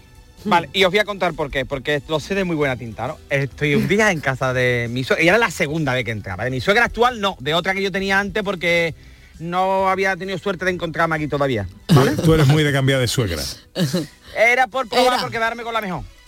[0.46, 3.08] Vale, y os voy a contar por qué, porque lo sé de muy buena tinta,
[3.08, 3.18] ¿no?
[3.30, 6.44] Estoy un día en casa de mi suegra, y era la segunda vez que entraba.
[6.44, 8.94] De mi suegra actual no, de otra que yo tenía antes porque
[9.40, 11.68] no había tenido suerte de encontrarme aquí todavía.
[11.88, 13.42] Tú, tú eres muy de cambiar de suegra.
[14.36, 15.22] Era por probar, Era.
[15.22, 16.04] por quedarme con la mejor.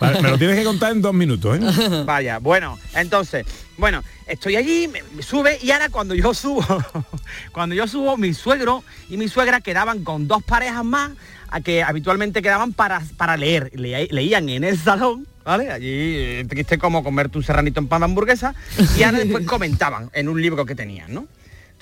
[0.00, 2.02] Vale, me lo tienes que contar en dos minutos, ¿eh?
[2.04, 3.46] Vaya, bueno, entonces,
[3.78, 6.64] bueno, estoy allí, me, me sube y ahora cuando yo subo,
[7.52, 11.12] cuando yo subo, mi suegro y mi suegra quedaban con dos parejas más
[11.48, 13.70] a que habitualmente quedaban para, para leer.
[13.74, 15.70] Le- leían en el salón, ¿vale?
[15.70, 18.54] Allí, eh, triste como comer tu serranito en pan de hamburguesa,
[18.98, 21.26] y ahora después comentaban en un libro que tenían, ¿no?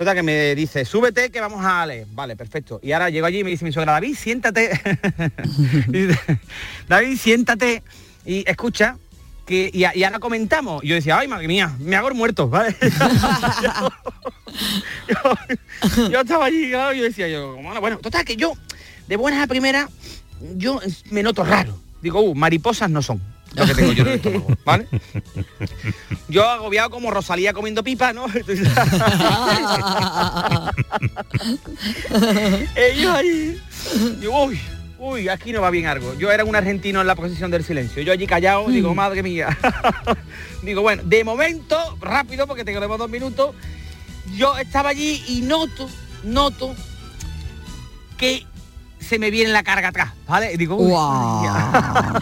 [0.01, 2.07] Total que me dice, súbete que vamos a leer.
[2.13, 2.81] Vale, perfecto.
[2.83, 4.71] Y ahora llego allí y me dice mi suegra, David, siéntate.
[6.89, 7.83] David, siéntate
[8.25, 8.97] y escucha.
[9.45, 10.83] Que, y, y ahora comentamos.
[10.83, 12.75] Y yo decía, ay, madre mía, me hago el muerto, ¿vale?
[16.11, 18.55] yo, estaba allí yo decía, yo, bueno, bueno, total que yo,
[19.07, 19.91] de buenas a primeras,
[20.57, 21.79] yo me noto raro.
[22.01, 23.21] Digo, uh, mariposas no son
[23.55, 24.87] lo que tengo yo en el estómago, ¿vale?
[26.29, 28.27] Yo agobiado como Rosalía comiendo pipa, ¿no?
[32.77, 33.61] Ellos ahí.
[34.21, 34.61] Yo, uy,
[34.99, 36.15] uy, aquí no va bien algo.
[36.15, 38.03] Yo era un argentino en la posición del silencio.
[38.03, 39.57] Yo allí callado, digo, madre mía.
[40.63, 43.55] digo, bueno, de momento, rápido, porque tenemos dos minutos,
[44.37, 45.89] yo estaba allí y noto,
[46.23, 46.75] noto
[48.17, 48.47] que
[49.01, 50.53] se me viene la carga atrás, ¿vale?
[50.53, 50.93] Y digo, uy,
[51.43, 52.13] mía.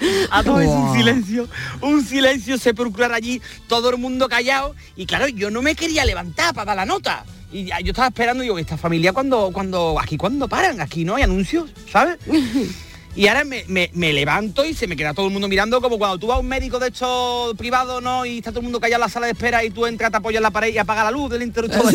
[0.30, 1.48] A todo es un silencio,
[1.80, 4.74] un silencio sepulcral allí, todo el mundo callado.
[4.96, 7.24] Y claro, yo no me quería levantar para dar la nota.
[7.52, 11.22] Y yo estaba esperando, digo, esta familia cuando, cuando, aquí cuando paran, aquí no hay
[11.22, 12.18] anuncios, ¿sabes?
[13.18, 15.96] Y ahora me, me- me levanto y se me queda todo el mundo mirando como
[15.96, 18.26] cuando tú vas a un médico de estos privados, ¿no?
[18.26, 20.18] Y está todo el mundo callado en la sala de espera y tú entras, te
[20.18, 21.82] apoyas en la pared y apaga la luz del interruptor.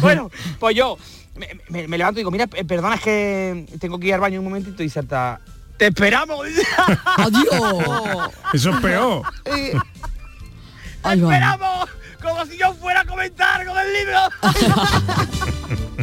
[0.00, 0.98] bueno, pues yo
[1.36, 4.20] me, me- me levanto y digo, mira, eh, perdona, es que tengo que ir al
[4.20, 5.40] baño un momentito y salta.
[5.76, 6.46] ¡Te esperamos!
[7.16, 8.30] ¡Adiós!
[8.52, 9.22] Eso es peor.
[9.42, 9.72] ¡Te
[11.02, 11.88] esperamos!
[12.22, 14.18] Como si yo fuera a comentar con el libro.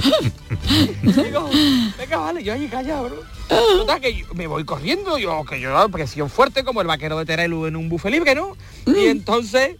[1.24, 1.50] Digo,
[1.98, 3.24] venga, vale, yo allí callado, bro.
[3.48, 7.26] Total, que yo- me voy corriendo, yo, que yo, presión fuerte como el vaquero de
[7.26, 8.56] Terelu en un bufe libre, ¿no?
[8.86, 9.76] Y entonces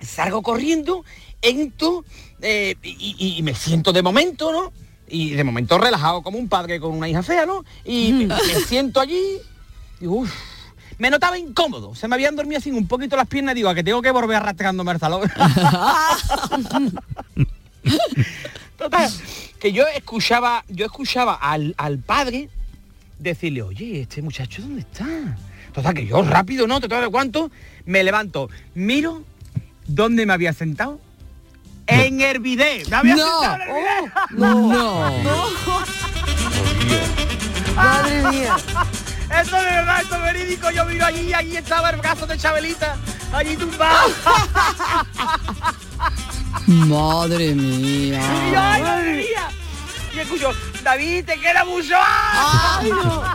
[0.00, 1.04] salgo corriendo,
[1.42, 2.04] entro
[2.40, 4.72] eh, y, me siento de momento, ¿no?
[5.08, 7.64] Y de momento relajado como un padre con una hija fea, ¿no?
[7.84, 9.38] Y me, me siento allí
[10.00, 10.32] y uff,
[10.98, 11.94] me notaba incómodo.
[11.94, 14.36] Se me habían dormido así un poquito las piernas digo, a que tengo que volver
[14.36, 15.30] arrastrándome al salón.
[18.78, 19.10] Total,
[19.58, 22.48] que yo escuchaba, yo escuchaba al, al padre
[23.18, 25.06] decirle, oye, este muchacho ¿dónde está?
[25.72, 26.80] Total, que yo rápido, ¿no?
[26.80, 27.50] Total, de cuánto,
[27.86, 29.22] me levanto, miro
[29.86, 31.00] dónde me había sentado.
[31.86, 32.88] En el video.
[32.88, 33.40] Me había No.
[33.40, 34.12] sentado en.
[34.38, 35.10] No.
[37.74, 38.56] Madre mía.
[39.40, 40.70] Esto de verdad, esto es verídico.
[40.70, 42.96] Yo miro allí, allí estaba el brazo de Chabelita,
[43.32, 44.10] allí tumbado.
[46.66, 48.20] Madre Y yo, mía.
[48.74, 49.48] ¡ay, madre mía!
[50.14, 51.94] Y escucho, David, te queda mucho.
[51.98, 53.22] Ay, no.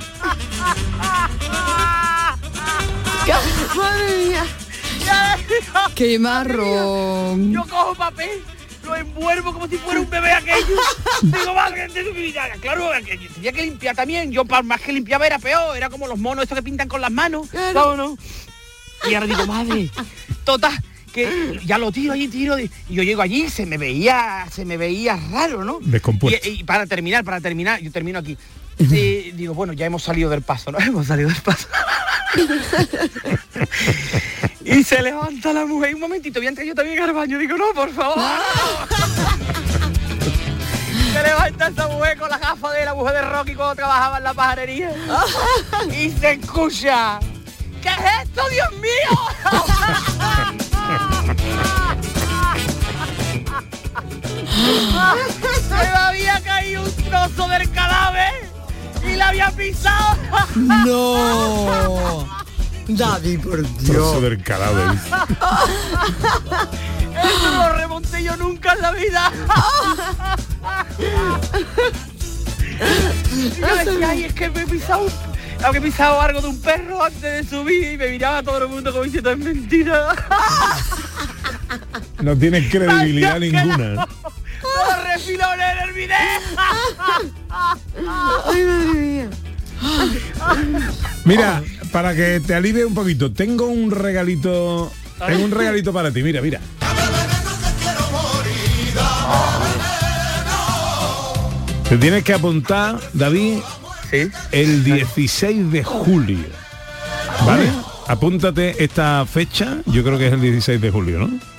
[3.76, 4.46] Madre mía.
[5.96, 7.52] Qué marrón.
[7.52, 8.42] Yo cojo papel,
[8.84, 10.76] lo envuelvo como si fuera un bebé aquello.
[11.22, 12.44] Digo, madre de tu vida.
[12.62, 14.32] Claro, que tenía que limpiar también.
[14.32, 15.76] Yo más que limpiaba era peor.
[15.76, 17.48] Era como los monos estos que pintan con las manos.
[17.74, 18.18] No, no.
[19.10, 19.90] Y ahora digo, madre,
[20.44, 20.74] total,
[21.14, 22.58] que ya lo tiro allí, tiro.
[22.60, 25.80] Y yo llego allí y se me veía, se me veía raro, ¿no?
[25.82, 26.48] Descompuesto.
[26.50, 28.38] Y, y para terminar, para terminar, yo termino aquí.
[28.80, 30.80] Y digo, bueno, ya hemos salido del paso, ¿no?
[30.88, 31.68] Hemos salido del paso.
[34.64, 37.40] y se levanta la mujer, un momentito, voy a entrar yo también al baño.
[37.40, 38.20] Digo, no, por favor.
[41.14, 44.24] se levanta esa mujer con la gafa de la mujer de Rocky cuando trabajaba en
[44.24, 44.92] la pajarería.
[45.92, 47.20] y se escucha.
[47.82, 49.10] ¿Qué es esto, Dios mío?
[55.68, 58.47] Se me había caído un trozo del cadáver
[59.08, 60.18] y la había pisado.
[60.56, 62.28] No.
[62.88, 64.98] David, por Trozo del cadáver.
[67.24, 69.32] Eso no lo remonté yo nunca en la vida.
[73.60, 75.08] Yo decía, ay, es que me he pisado,
[75.64, 78.92] había pisado algo de un perro antes de subir y me miraba todo el mundo
[78.92, 80.16] como diciendo, es mentira.
[82.22, 84.08] No tienes credibilidad ninguna.
[84.78, 86.18] Los refilones en el video.
[87.50, 89.30] Ay, madre mía.
[91.26, 94.92] Mira, para que te alivie un poquito, tengo un regalito.
[95.26, 96.60] Tengo un regalito para ti, mira, mira.
[101.90, 103.60] Te tienes que apuntar, David,
[104.52, 106.46] el 16 de julio.
[107.46, 107.70] ¿Vale?
[108.08, 111.57] Apúntate esta fecha, yo creo que es el 16 de julio, ¿no?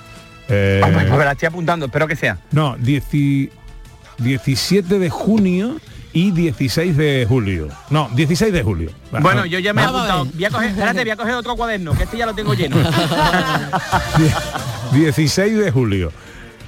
[0.48, 2.38] Eh, Pues me la estoy apuntando, espero que sea.
[2.52, 3.04] no, 10
[4.18, 5.76] 17 de junio
[6.12, 7.68] y 16 de julio.
[7.90, 8.90] No, 16 de julio.
[9.14, 9.46] Va, Bueno, no.
[9.46, 10.24] yo ya me he apuntado.
[10.24, 12.76] Voy a coger, espérate, voy a coger otro cuaderno, que este ya lo tengo lleno.
[14.92, 16.12] 16 de julio.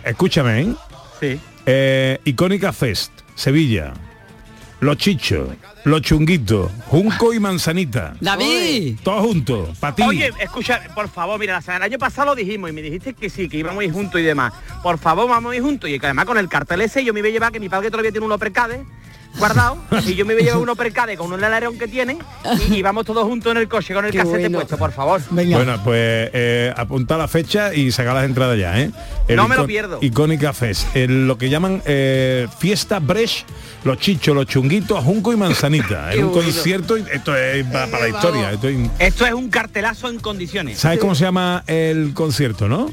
[0.05, 0.75] Escúchame, ¿eh?
[1.21, 1.41] Sí.
[1.67, 3.93] Eh, Icónica Fest, Sevilla.
[4.81, 5.51] Los chichos,
[5.85, 8.15] los chunguitos, junco y manzanita.
[8.21, 8.99] David.
[9.03, 10.03] Todos juntos, para ti.
[10.03, 13.13] Oye, escucha, por favor, mira, la semana- el año pasado lo dijimos y me dijiste
[13.13, 14.55] que sí, que íbamos a ir juntos y demás.
[14.83, 15.91] Por favor, vamos a ir juntos.
[15.91, 17.91] Y que además con el cartel ese yo me iba a llevar que mi padre
[17.91, 18.85] todavía tiene un Opercade
[19.39, 22.19] guardado y yo me iba a llevar un Opercade con un alerón que tiene
[22.69, 24.59] y, y vamos todos juntos en el coche con el Qué casete bueno.
[24.59, 25.21] puesto, por favor.
[25.31, 28.91] Bueno, pues eh, apunta la fecha y saca las entradas ya, ¿eh?
[29.29, 29.99] No me lo pierdo.
[30.01, 33.47] Icónica Fest, el- lo que llaman eh, fiesta Brecht,
[33.85, 36.13] los chichos, los chunguitos, junco y manzanita.
[36.13, 36.45] Es un bonito.
[36.45, 38.51] concierto, y esto es pa- para, la historia.
[38.53, 40.79] esto es- Esto es un cartelazo en condiciones.
[40.79, 42.91] ¿Sabes cómo se llama el concierto, no?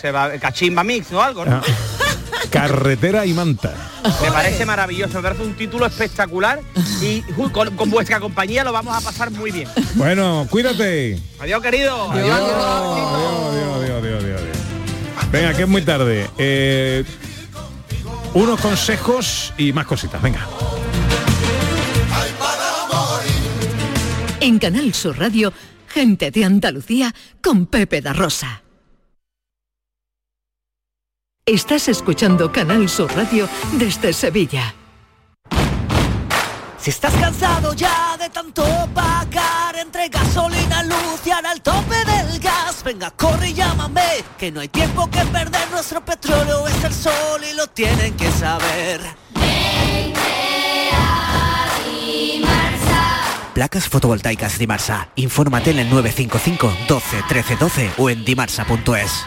[0.00, 1.56] Se va cachimba mix o algo, ¿no?
[1.56, 1.62] Ah,
[2.48, 3.74] Carretera y manta.
[4.22, 6.60] Me parece maravilloso, me parece un título espectacular
[7.02, 7.22] y
[7.52, 9.68] con, con vuestra compañía lo vamos a pasar muy bien.
[9.94, 11.18] Bueno, cuídate.
[11.38, 12.10] Adiós, querido.
[12.10, 12.50] Adiós, adiós,
[13.52, 14.58] adiós, adiós, adiós, adiós.
[15.30, 16.28] Venga, que es muy tarde.
[16.38, 17.04] Eh,
[18.34, 20.20] unos consejos y más cositas.
[20.22, 20.46] Venga.
[24.40, 25.52] En Canal Sur Radio,
[25.86, 28.62] gente de Andalucía con Pepe da Rosa.
[31.50, 34.72] Estás escuchando Canal Sur Radio desde Sevilla.
[36.78, 38.62] Si estás cansado ya de tanto
[38.94, 44.60] pagar entre gasolina, luz y el tope del gas, venga, corre y llámame, que no
[44.60, 49.00] hay tiempo que perder, nuestro petróleo es el sol y lo tienen que saber.
[53.54, 55.08] Placas fotovoltaicas Dimarsa.
[55.16, 59.26] Infórmate en el 955 12 13 12 o en dimarsa.es.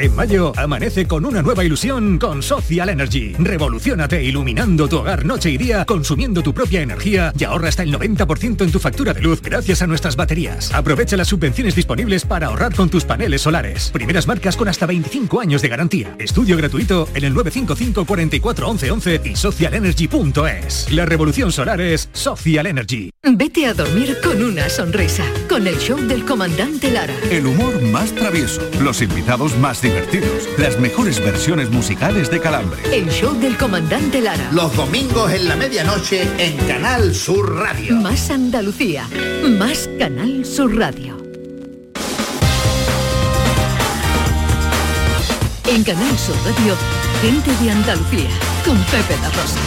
[0.00, 3.34] En mayo, amanece con una nueva ilusión con Social Energy.
[3.38, 7.92] Revolucionate iluminando tu hogar noche y día, consumiendo tu propia energía y ahorra hasta el
[7.92, 10.72] 90% en tu factura de luz gracias a nuestras baterías.
[10.72, 13.90] Aprovecha las subvenciones disponibles para ahorrar con tus paneles solares.
[13.90, 16.16] Primeras marcas con hasta 25 años de garantía.
[16.18, 20.92] Estudio gratuito en el 955 44 11 11 y socialenergy.es.
[20.92, 23.10] La revolución solar es Social Energy.
[23.22, 27.14] Vete a dormir con una sonrisa, con el show del comandante Lara.
[27.30, 32.80] El humor más travieso, los invitados más divertidos, las mejores versiones musicales de Calambre.
[32.92, 34.50] El show del comandante Lara.
[34.52, 37.96] Los domingos en la medianoche en Canal Sur Radio.
[37.96, 39.08] Más Andalucía,
[39.58, 41.16] más Canal Sur Radio.
[45.66, 46.76] En Canal Sur Radio,
[47.22, 48.30] gente de Andalucía,
[48.64, 49.58] con Pepe La Rosa.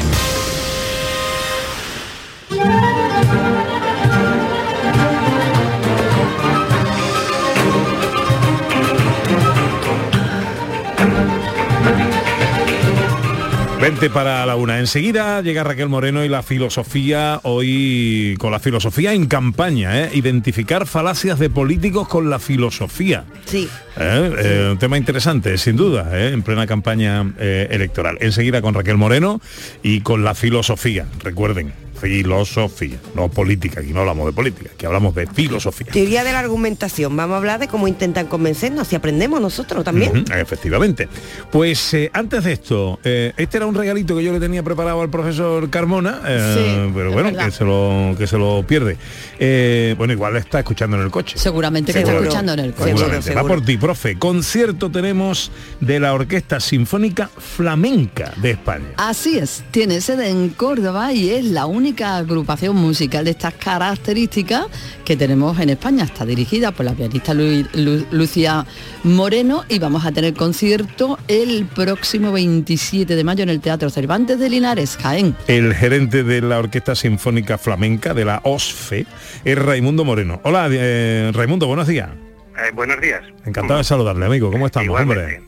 [13.84, 14.80] Vente para la una.
[14.80, 20.12] Enseguida llega Raquel Moreno y la filosofía, hoy con la filosofía en campaña, ¿eh?
[20.14, 23.26] identificar falacias de políticos con la filosofía.
[23.44, 23.68] Sí.
[23.98, 24.36] ¿Eh?
[24.38, 28.20] Eh, un tema interesante, sin duda, en plena campaña electoral.
[28.22, 29.42] Enseguida con Raquel Moreno
[29.82, 31.06] y con la filosofía.
[31.22, 35.88] Recuerden, filosofía, no política, aquí no hablamos de política, aquí hablamos de filosofía.
[35.91, 37.16] Teoría de la argumentación.
[37.16, 40.26] Vamos a hablar de cómo intentan convencernos y aprendemos nosotros también.
[40.36, 41.08] Efectivamente.
[41.52, 45.02] Pues eh, antes de esto, eh, este era un regalito que yo le tenía preparado
[45.02, 47.46] al profesor Carmona, eh, Sí, pero bueno, verdad.
[47.46, 48.98] que se, lo, que se lo pierde.
[49.39, 51.38] Eh, bueno, igual está escuchando en el coche.
[51.38, 52.89] Seguramente que está escuchando en el coche.
[52.98, 53.34] Seguramente.
[53.34, 54.18] Va por ti, profe.
[54.18, 58.88] Concierto tenemos de la Orquesta Sinfónica Flamenca de España.
[58.98, 64.66] Así es, tiene sede en Córdoba y es la única agrupación musical de estas características
[65.06, 66.04] que tenemos en España.
[66.06, 68.66] Está dirigida por la pianista Lu- Lu- Lucía
[69.04, 74.39] Moreno y vamos a tener concierto el próximo 27 de mayo en el Teatro Cervantes
[74.39, 75.36] de Linares, Jaén.
[75.48, 79.06] El gerente de la Orquesta Sinfónica Flamenca de la OSFE
[79.44, 80.39] es Raimundo Moreno.
[80.44, 82.10] Hola, eh, Raimundo, buenos días.
[82.58, 83.22] Eh, buenos días.
[83.46, 84.52] Encantado de saludarle, amigo.
[84.52, 85.41] ¿Cómo estamos, hombre?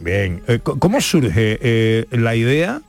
[0.00, 0.42] Bien.
[0.46, 2.80] Eh, ¿Cómo surge eh, la idea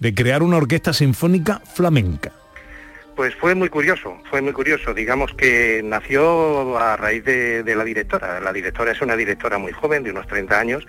[0.00, 2.32] de crear una orquesta sinfónica flamenca?
[3.14, 4.94] Pues fue muy curioso, fue muy curioso.
[4.94, 8.40] Digamos que nació a raíz de, la directora.
[8.40, 10.86] La directora es una directora muy joven, de unos 30 años,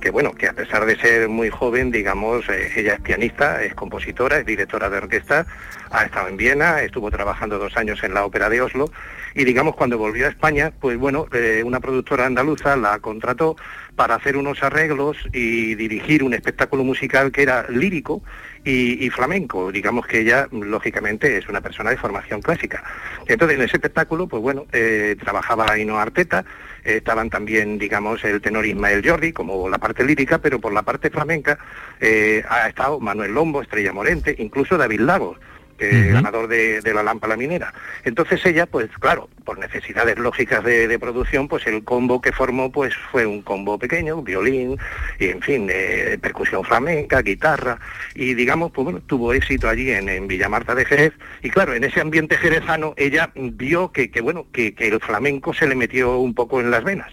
[0.00, 3.74] que bueno, que a pesar de ser muy joven, digamos, eh, ella es pianista, es
[3.74, 5.46] compositora, es directora de orquesta,
[5.90, 8.90] ha estado en Viena, estuvo trabajando dos años en la ópera de Oslo
[9.34, 13.56] y digamos cuando volvió a España, pues bueno, eh, una productora andaluza la contrató
[13.96, 18.22] para hacer unos arreglos y dirigir un espectáculo musical que era lírico
[18.64, 19.72] y, flamenco.
[19.72, 22.82] Digamos que ella, lógicamente, es una persona de formación clásica.
[23.26, 26.44] Entonces, en ese espectáculo, pues bueno, eh, trabajaba Aino Arteta,
[26.84, 31.10] estaban también, digamos, el tenor Ismael Jordi, como la parte lírica, pero por la parte
[31.10, 31.58] flamenca
[32.00, 35.38] eh, ha estado Manuel Lombo, Estrella Morente, incluso David Lagos
[35.78, 37.72] eh, ganador de, de la lámpara minera.
[38.04, 42.70] Entonces ella, pues claro, por necesidades lógicas de, de producción, pues el combo que formó
[42.70, 44.78] pues fue un combo pequeño, violín,
[45.18, 47.78] y en fin, eh, percusión flamenca, guitarra,
[48.14, 51.12] y digamos, pues bueno, tuvo éxito allí en, en Villamarta de Jerez,
[51.42, 55.52] y claro, en ese ambiente jerezano ella vio que, que bueno, que, que el flamenco
[55.54, 57.12] se le metió un poco en las venas.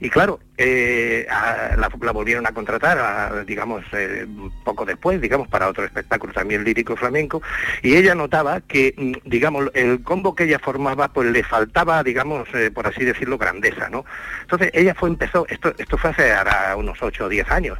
[0.00, 4.26] Y claro, eh, la, volvieron a contratar, digamos, eh,
[4.64, 7.42] poco después, digamos, para otro espectáculo también lírico flamenco,
[7.82, 12.48] y ella notaba que, mm, digamos, el combo que ella formaba, pues le faltaba, digamos,
[12.54, 14.04] eh, por así decirlo, grandeza, ¿no?
[14.42, 17.78] Entonces ella fue, empezó, esto, esto fue hace ahora unos 8 o 10 años,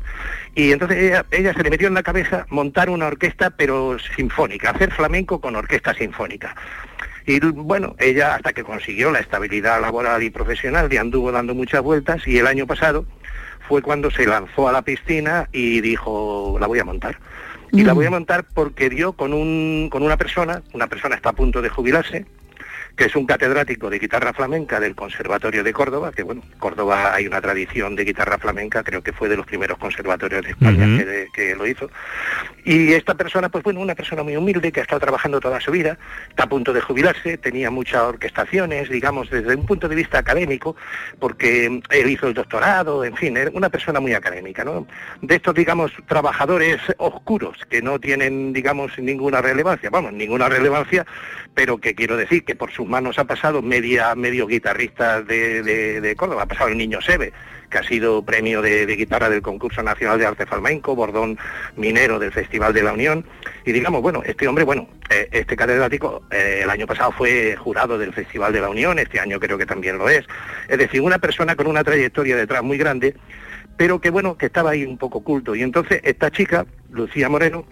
[0.54, 4.70] y entonces ella, ella se le metió en la cabeza montar una orquesta, pero sinfónica,
[4.70, 6.54] hacer flamenco con orquesta sinfónica.
[7.26, 11.82] Y bueno, ella hasta que consiguió la estabilidad laboral y profesional y anduvo dando muchas
[11.82, 13.04] vueltas y el año pasado
[13.68, 17.18] fue cuando se lanzó a la piscina y dijo, la voy a montar.
[17.72, 21.30] Y la voy a montar porque dio con, un, con una persona, una persona está
[21.30, 22.24] a punto de jubilarse,
[22.96, 27.26] que es un catedrático de guitarra flamenca del Conservatorio de Córdoba, que bueno, Córdoba hay
[27.26, 31.28] una tradición de guitarra flamenca, creo que fue de los primeros conservatorios de España que,
[31.32, 31.90] que lo hizo.
[32.64, 35.70] Y esta persona, pues bueno, una persona muy humilde que ha estado trabajando toda su
[35.70, 35.98] vida,
[36.30, 40.74] está a punto de jubilarse, tenía muchas orquestaciones, digamos, desde un punto de vista académico,
[41.18, 44.86] porque él hizo el doctorado, en fin, era una persona muy académica, ¿no?
[45.20, 51.04] De estos, digamos, trabajadores oscuros que no tienen, digamos, ninguna relevancia, vamos, ninguna relevancia,
[51.54, 56.16] pero que quiero decir que por su manos ha pasado media, medio guitarristas de, de,
[56.16, 57.32] Córdoba, ha pasado el niño Sebe,
[57.70, 61.38] que ha sido premio de, de guitarra del concurso nacional de arte flamenco, bordón
[61.76, 63.24] minero del Festival de la Unión,
[63.64, 67.98] y digamos, bueno, este hombre, bueno, eh, este catedrático eh, el año pasado fue jurado
[67.98, 70.24] del Festival de la Unión, este año creo que también lo es,
[70.68, 73.14] es decir, una persona con una trayectoria detrás muy grande,
[73.76, 77.66] pero que bueno, que estaba ahí un poco oculto, y entonces esta chica, Lucía Moreno,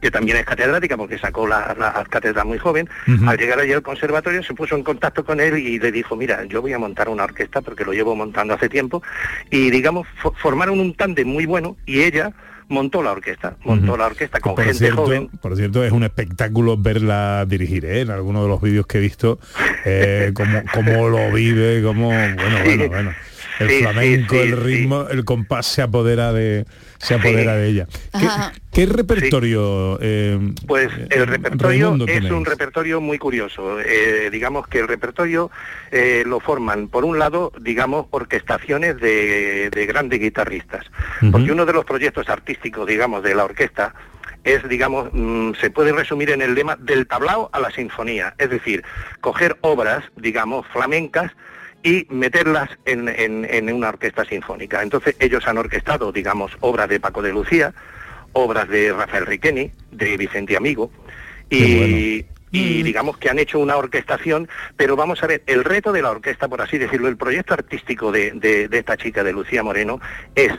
[0.00, 2.88] que también es catedrática porque sacó la, la cátedra muy joven,
[3.26, 6.44] al llegar allí al conservatorio se puso en contacto con él y le dijo, mira,
[6.44, 9.02] yo voy a montar una orquesta porque lo llevo montando hace tiempo
[9.50, 12.32] y digamos, fo- formaron un tándem muy bueno y ella
[12.68, 15.28] montó la orquesta, montó la orquesta con por gente cierto, joven.
[15.42, 18.02] Por cierto, es un espectáculo verla dirigir, ¿eh?
[18.02, 19.40] En algunos de los vídeos que he visto,
[19.84, 23.10] eh, cómo, cómo lo vive, cómo, bueno, bueno, bueno.
[23.60, 24.54] El Sí, flamenco, sí, el sí.
[24.54, 26.64] ritmo, el compás se apodera de
[26.98, 27.86] se apodera de ella.
[28.72, 29.98] ¿Qué, repertorio?
[30.00, 33.78] eh, Pues el repertorio Raimundo es un repertorio muy curioso.
[33.80, 35.50] Eh, digamos que el repertorio
[35.90, 40.86] eh, lo forman, por un lado, digamos, orquestaciones de, de grandes guitarristas.
[41.30, 43.94] Porque uno de los proyectos artísticos, digamos, de la orquesta
[44.42, 48.34] es, digamos, mm, se puede resumir en el lema del tablao a la sinfonía.
[48.38, 48.82] Es decir,
[49.20, 51.30] coger obras, digamos, flamencas
[51.82, 54.82] y meterlas en, en- en una orquesta sinfónica.
[54.82, 57.72] Entonces ellos han orquestado, digamos, obras de Paco de Lucía,
[58.32, 60.90] obras de Rafael Riqueni, de Vicente Amigo,
[61.48, 66.02] y, y digamos que han hecho una orquestación, pero vamos a ver, el reto de
[66.02, 69.62] la orquesta, por así decirlo, el proyecto artístico de, de- de esta chica, de Lucía
[69.62, 70.00] Moreno,
[70.34, 70.52] es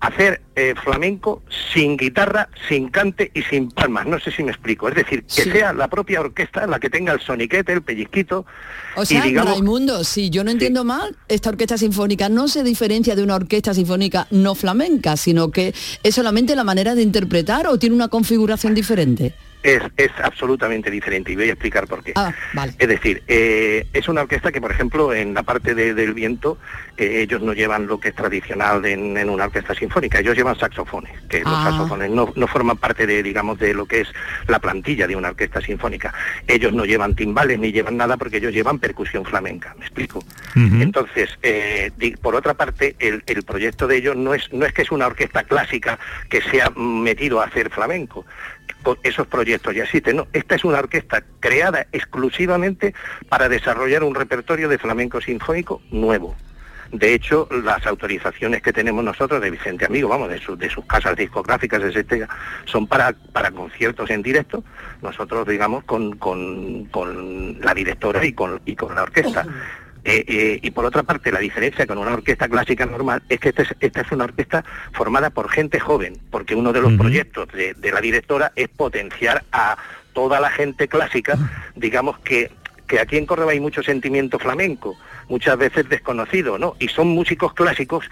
[0.00, 1.42] hacer eh, flamenco
[1.74, 4.06] sin guitarra, sin cante y sin palmas.
[4.06, 4.88] No sé si me explico.
[4.88, 8.46] Es decir, que sea la propia orquesta la que tenga el soniquete, el pellizquito.
[8.94, 12.62] O sea, y digamos, Raimundo, si yo no entiendo mal, esta orquesta sinfónica no se
[12.62, 17.66] diferencia de una orquesta sinfónica no flamenca, sino que es solamente la manera de interpretar
[17.66, 19.34] o tiene una configuración diferente.
[19.66, 22.12] Es, es absolutamente diferente y voy a explicar por qué.
[22.14, 22.72] Ah, vale.
[22.78, 26.56] Es decir, eh, es una orquesta que, por ejemplo, en la parte de- del viento,
[26.96, 30.58] eh, ellos no llevan lo que es tradicional en, en una orquesta sinfónica, ellos llevan
[30.58, 31.64] saxofones, que los Ah.
[31.70, 34.08] saxofones no, no forman parte de, digamos, de lo que es
[34.46, 36.14] la plantilla de una orquesta sinfónica.
[36.46, 40.22] Ellos no llevan timbales ni llevan nada porque ellos llevan percusión flamenca, ¿me explico?
[40.54, 41.90] Entonces, eh,
[42.22, 45.06] por otra parte, el, el proyecto de ellos no es, no es que es una
[45.06, 45.98] orquesta clásica
[46.30, 48.24] que se ha metido a hacer flamenco.
[49.02, 50.16] Esos proyectos ya existen.
[50.16, 52.94] No, esta es una orquesta creada exclusivamente
[53.28, 56.34] para desarrollar un repertorio de flamenco sinfónico nuevo.
[56.92, 60.84] De hecho, las autorizaciones que tenemos nosotros de Vicente Amigo, vamos, de, sus- de sus
[60.86, 62.28] casas discográficas, etcétera,
[62.64, 64.62] son para, para conciertos en directo,
[65.02, 69.44] nosotros, digamos, con, con- con la directora y con, y con la orquesta.
[70.08, 73.48] Eh, eh, y por otra parte, la diferencia con una orquesta clásica normal es que
[73.48, 77.48] esta es, esta es una orquesta formada por gente joven, porque uno de los proyectos
[77.52, 79.76] de, de la directora es potenciar a
[80.12, 81.36] toda la gente clásica,
[81.74, 82.52] digamos que,
[82.86, 84.96] que aquí en Córdoba hay mucho sentimiento flamenco,
[85.28, 86.76] muchas veces desconocido, ¿no?
[86.78, 88.04] Y son músicos clásicos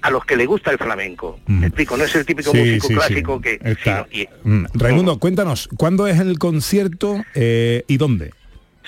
[0.00, 1.38] a los que le gusta el flamenco.
[1.46, 2.94] Me explico, no es el típico Sí, músico sí, sí.
[2.94, 3.60] clásico que...
[3.62, 4.06] Está.
[4.06, 8.32] sino- y- Mm, Raimundo, cuéntanos, ¿cuándo es el concierto eh, y dónde?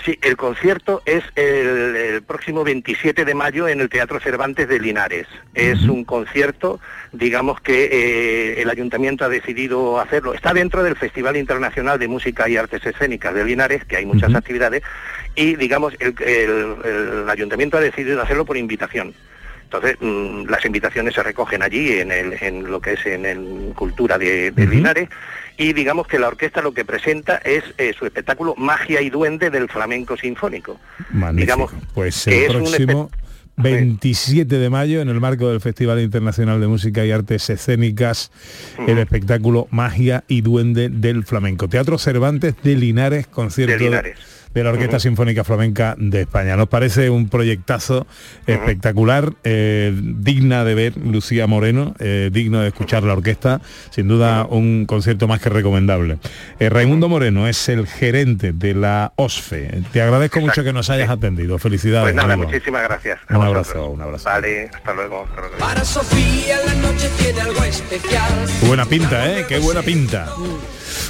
[0.05, 4.80] Sí, el concierto es el, el próximo 27 de mayo en el Teatro Cervantes de
[4.80, 5.26] Linares.
[5.55, 6.80] Es un concierto,
[7.12, 10.34] digamos que eh, el ayuntamiento ha decidido hacerlo.
[10.34, 14.34] Está dentro del Festival Internacional de Música y Artes Escénicas de Linares, que hay muchas
[14.34, 14.82] actividades,
[15.36, 16.76] y digamos el, el-
[17.22, 19.14] el ayuntamiento ha decidido hacerlo por invitación.
[19.62, 23.72] Entonces, mm, las invitaciones se recogen allí en, el- en lo que es en, el
[23.74, 25.09] Cultura de, de Linares
[25.57, 29.50] y digamos que la orquesta lo que presenta es eh, su espectáculo Magia y Duende
[29.50, 30.80] del Flamenco Sinfónico.
[31.11, 31.40] Magnífico.
[31.40, 33.11] Digamos pues que el es un próximo
[33.57, 38.32] 27 de mayo, en el marco del Festival Internacional de Música y Artes Escénicas,
[38.86, 41.68] el espectáculo Magia y Duende del Flamenco.
[41.68, 44.18] Teatro Cervantes de Linares, concierto De Linares.
[44.55, 46.57] De la Orquesta Sinfónica Flamenca de España.
[46.57, 48.07] Nos parece un proyectazo
[48.46, 54.46] espectacular, eh, digna de ver Lucía Moreno, eh, digno de escuchar la orquesta, sin duda
[54.48, 56.18] un concierto más que recomendable.
[56.61, 59.82] Eh, Raimundo Moreno es el gerente de la OSFE.
[59.92, 61.59] Te agradezco mucho que nos hayas atendido.
[61.59, 62.05] Felicidades.
[62.05, 62.48] Pues nada, amigo.
[62.48, 63.18] muchísimas gracias.
[63.28, 63.66] a Un vosotros.
[63.68, 64.24] abrazo, un abrazo.
[64.28, 65.24] Vale, hasta luego.
[65.28, 65.57] hasta luego.
[65.59, 68.32] Para Sofía la noche tiene algo especial.
[68.66, 69.44] Buena pinta, ¿eh?
[69.48, 70.28] Qué buena pinta.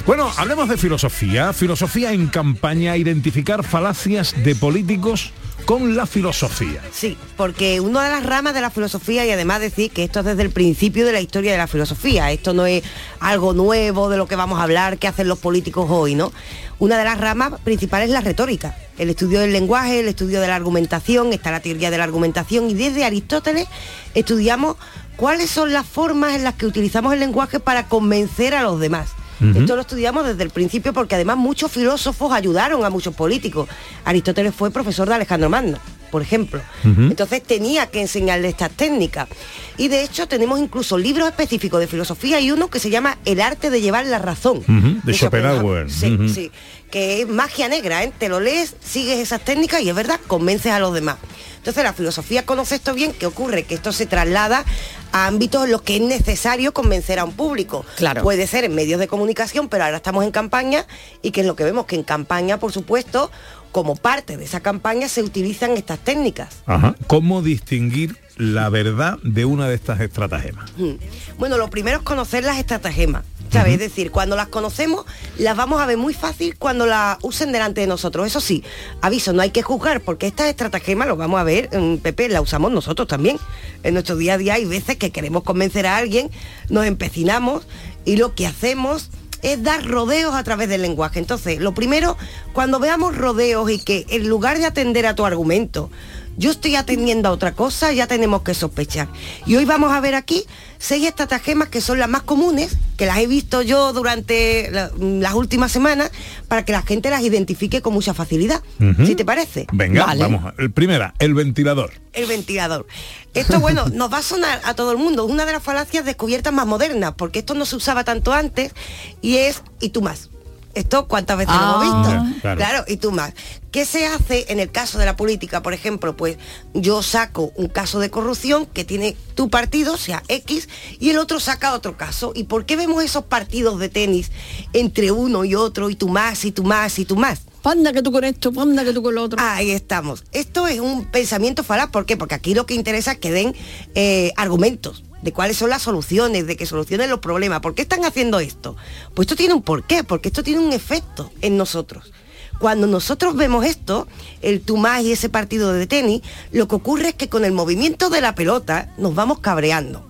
[0.05, 1.53] Bueno, hablemos de filosofía.
[1.53, 5.31] Filosofía en campaña, identificar falacias de políticos
[5.65, 6.81] con la filosofía.
[6.93, 10.25] Sí, porque una de las ramas de la filosofía y además decir que esto es
[10.25, 12.83] desde el principio de la historia de la filosofía, esto no es
[13.19, 16.31] algo nuevo de lo que vamos a hablar, que hacen los políticos hoy, ¿no?
[16.77, 20.47] Una de las ramas principales es la retórica, el estudio del lenguaje, el estudio de
[20.47, 23.67] la argumentación, está la teoría de la argumentación y desde Aristóteles
[24.13, 24.75] estudiamos
[25.15, 29.09] cuáles son las formas en las que utilizamos el lenguaje para convencer a los demás.
[29.41, 33.67] Esto lo estudiamos desde el principio porque además muchos filósofos ayudaron a muchos políticos.
[34.05, 35.77] Aristóteles fue profesor de Alejandro Magno,
[36.15, 36.61] por ejemplo.
[36.85, 39.27] Entonces tenía que enseñarle estas técnicas.
[39.75, 43.41] Y de hecho tenemos incluso libros específicos de filosofía y uno que se llama El
[43.41, 44.59] arte de llevar la razón.
[44.59, 45.91] Ujú, de Schopenhauer.
[45.91, 46.29] Sí, Ujú.
[46.29, 46.51] sí.
[46.89, 48.13] Que es magia negra, ¿eh?
[48.17, 51.17] Te lo lees, sigues esas técnicas y es verdad, convences a los demás.
[51.57, 54.63] Entonces la filosofía conoce esto bien, que ocurre que esto se traslada
[55.11, 57.85] a ámbitos en los que es necesario convencer a un público.
[57.97, 58.23] Claro.
[58.23, 60.85] Puede ser en medios de comunicación, pero ahora estamos en campaña
[61.21, 63.29] y que es lo que vemos, que en campaña, por supuesto,
[63.75, 66.63] como parte de esa campaña se utilizan estas técnicas.
[66.65, 66.95] Ajá.
[67.07, 70.71] ¿Cómo distinguir la verdad de una de estas estratagemas?
[70.77, 70.93] Mm.
[71.37, 73.25] Bueno, lo primero es conocer las estratagemas.
[73.51, 73.73] ¿sabes?
[73.73, 75.05] Es decir, cuando las conocemos,
[75.37, 78.25] las vamos a ver muy fácil cuando las usen delante de nosotros.
[78.25, 78.63] Eso sí,
[79.01, 82.39] aviso, no hay que juzgar, porque estas estratagemas, lo vamos a ver, mm, Pepe, la
[82.39, 83.37] usamos nosotros también.
[83.83, 86.31] En nuestro día a día hay veces que queremos convencer a alguien,
[86.69, 87.67] nos empecinamos
[88.05, 89.09] y lo que hacemos
[89.45, 91.19] es dar rodeos a través del lenguaje.
[91.19, 92.17] Entonces, lo primero,
[92.51, 95.91] cuando veamos rodeos y que en lugar de atender a tu argumento,
[96.37, 99.07] yo estoy atendiendo a otra cosa, ya tenemos que sospechar.
[99.45, 100.43] Y hoy vamos a ver aquí
[100.77, 105.33] seis estratagemas que son las más comunes, que las he visto yo durante la- las
[105.33, 106.11] últimas semanas,
[106.47, 108.61] para que la gente las identifique con mucha facilidad.
[109.05, 109.65] ¿Sí te parece?
[109.71, 110.53] Venga, vamos.
[110.57, 111.91] El primera, el ventilador.
[112.13, 112.85] El ventilador.
[113.33, 115.25] Esto, bueno, nos va a sonar a todo el mundo.
[115.25, 118.73] Es una de las falacias descubiertas más modernas, porque esto no se usaba tanto antes,
[119.21, 120.29] y es y tú más.
[120.75, 121.81] Esto cuántas veces lo Ah.
[121.83, 122.41] hemos Ya, visto.
[122.41, 122.57] claro.
[122.57, 123.33] claro, y tú más.
[123.71, 126.15] ¿Qué se hace en el caso de la política, por ejemplo?
[126.15, 126.37] Pues
[126.73, 130.69] yo saco un caso de corrupción que tiene tu partido, o sea, X,
[130.99, 132.31] y el otro saca otro caso.
[132.35, 134.31] ¿Y por qué vemos esos partidos de tenis
[134.73, 137.41] entre uno y otro, y tú más, y tú más, y tú más?
[137.61, 139.39] Panda que tú con esto, panda que tú con lo otro.
[139.41, 140.23] Ahí estamos.
[140.31, 141.89] Esto es un pensamiento falaz.
[141.89, 142.15] ¿Por qué?
[142.15, 143.55] Porque aquí lo que interesa es que den
[143.95, 147.59] eh, argumentos de cuáles son las soluciones, de que solucionen los problemas.
[147.59, 148.75] ¿Por qué están haciendo esto?
[149.15, 152.13] Pues esto tiene un porqué, porque esto tiene un efecto en nosotros.
[152.59, 154.07] Cuando nosotros vemos esto,
[154.43, 156.21] el Tumás y ese partido de tenis,
[156.51, 160.07] lo que ocurre es que con el movimiento de la pelota nos vamos cabreando.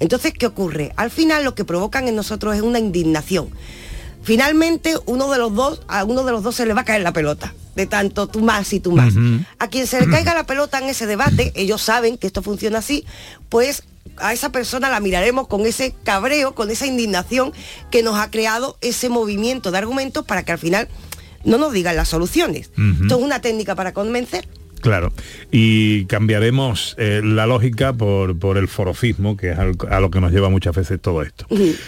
[0.00, 0.92] Entonces, ¿qué ocurre?
[0.96, 3.48] Al final lo que provocan en nosotros es una indignación.
[4.22, 7.00] Finalmente, uno de los dos, a uno de los dos se le va a caer
[7.00, 9.14] la pelota, de tanto tú más y tú más.
[9.58, 12.80] A quien se le caiga la pelota en ese debate, ellos saben que esto funciona
[12.80, 13.06] así,
[13.48, 13.84] pues
[14.20, 17.52] a esa persona la miraremos con ese cabreo, con esa indignación
[17.90, 20.88] que nos ha creado ese movimiento de argumentos para que al final
[21.44, 22.70] no nos digan las soluciones.
[22.76, 23.02] Ujú.
[23.02, 24.46] Esto es una técnica para convencer.
[24.80, 25.12] Claro.
[25.50, 30.20] Y cambiaremos eh, la lógica por, por el forofismo, que es al- a lo que
[30.20, 31.46] nos lleva muchas veces todo esto.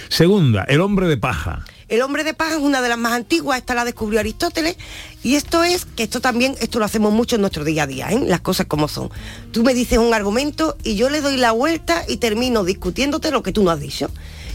[0.09, 1.65] Segunda, el hombre de paja.
[1.91, 4.77] El hombre de paja es una de las más antiguas, esta la descubrió Aristóteles,
[5.25, 8.09] y esto es, que esto también, esto lo hacemos mucho en nuestro día a día,
[8.13, 8.21] ¿eh?
[8.27, 9.11] las cosas como son.
[9.51, 13.43] Tú me dices un argumento y yo le doy la vuelta y termino discutiéndote lo
[13.43, 14.09] que tú no has dicho.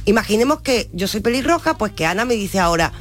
[0.05, 2.93] Imaginemos que yo soy pelirroja, pues que Ana me dice ahora,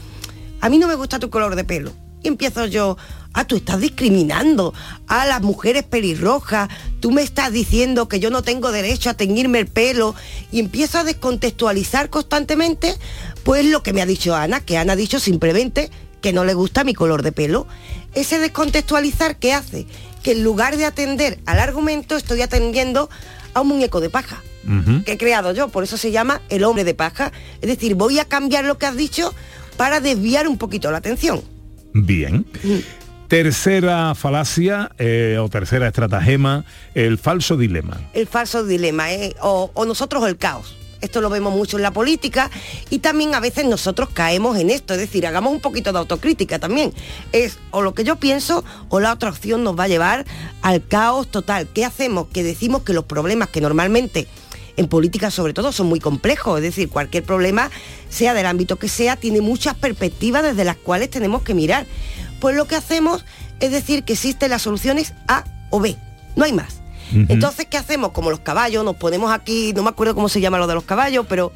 [0.60, 2.03] a mí no me gusta tu color de pelo.
[2.24, 2.96] Y empiezo yo,
[3.34, 4.72] ah, tú estás discriminando
[5.06, 6.70] a las mujeres pelirrojas,
[7.00, 10.14] tú me estás diciendo que yo no tengo derecho a teñirme el pelo
[10.50, 12.96] y empiezo a descontextualizar constantemente,
[13.42, 15.90] pues lo que me ha dicho Ana, que Ana ha dicho simplemente
[16.22, 17.66] que no le gusta mi color de pelo.
[18.14, 19.86] Ese descontextualizar, ¿qué hace?
[20.22, 23.10] Que en lugar de atender al argumento, estoy atendiendo
[23.52, 24.42] a un muñeco de paja
[25.04, 27.32] que he creado yo, por eso se llama el hombre de paja.
[27.60, 29.34] Es decir, voy a cambiar lo que has dicho
[29.76, 31.42] para desviar un poquito la atención.
[31.94, 32.44] Bien.
[33.28, 36.64] Tercera falacia eh, o tercera estratagema,
[36.94, 38.00] el falso dilema.
[38.12, 39.34] El falso dilema, ¿eh?
[39.40, 40.76] o, o nosotros o el caos.
[41.00, 42.50] Esto lo vemos mucho en la política
[42.90, 46.58] y también a veces nosotros caemos en esto, es decir, hagamos un poquito de autocrítica
[46.58, 46.92] también.
[47.32, 50.24] Es o lo que yo pienso o la otra opción nos va a llevar
[50.62, 51.68] al caos total.
[51.72, 52.28] ¿Qué hacemos?
[52.28, 54.26] Que decimos que los problemas que normalmente
[54.76, 57.70] en política sobre todo son muy complejos, es decir, cualquier problema,
[58.08, 61.86] sea del ámbito que sea, tiene muchas perspectivas desde las cuales tenemos que mirar.
[62.40, 63.24] Pues lo que hacemos
[63.60, 65.96] es decir que existen las soluciones A o B,
[66.36, 66.80] no hay más.
[67.12, 68.10] Entonces, ¿qué hacemos?
[68.10, 70.82] Como los caballos, nos ponemos aquí, no me acuerdo cómo se llama lo de los
[70.82, 71.52] caballos, pero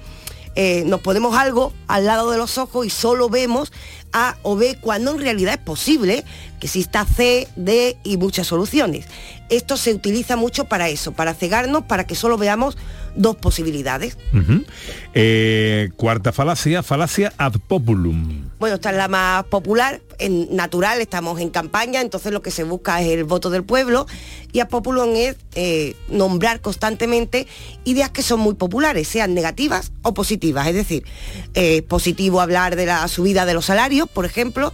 [0.54, 3.72] eh, nos ponemos algo al lado de los ojos y solo vemos
[4.12, 6.24] A o B cuando en realidad es posible
[6.60, 9.06] que exista C, D y muchas soluciones.
[9.48, 12.76] Esto se utiliza mucho para eso, para cegarnos, para que solo veamos
[13.14, 14.16] dos posibilidades.
[15.14, 18.50] Eh, cuarta falacia, falacia ad populum.
[18.58, 22.64] Bueno, esta es la más popular, en natural, estamos en campaña, entonces lo que se
[22.64, 24.06] busca es el voto del pueblo
[24.52, 27.46] y a populum es eh, nombrar constantemente
[27.84, 30.66] ideas que son muy populares, sean negativas o positivas.
[30.68, 31.04] Es decir,
[31.54, 34.72] eh, positivo hablar de la subida de los salarios, por ejemplo,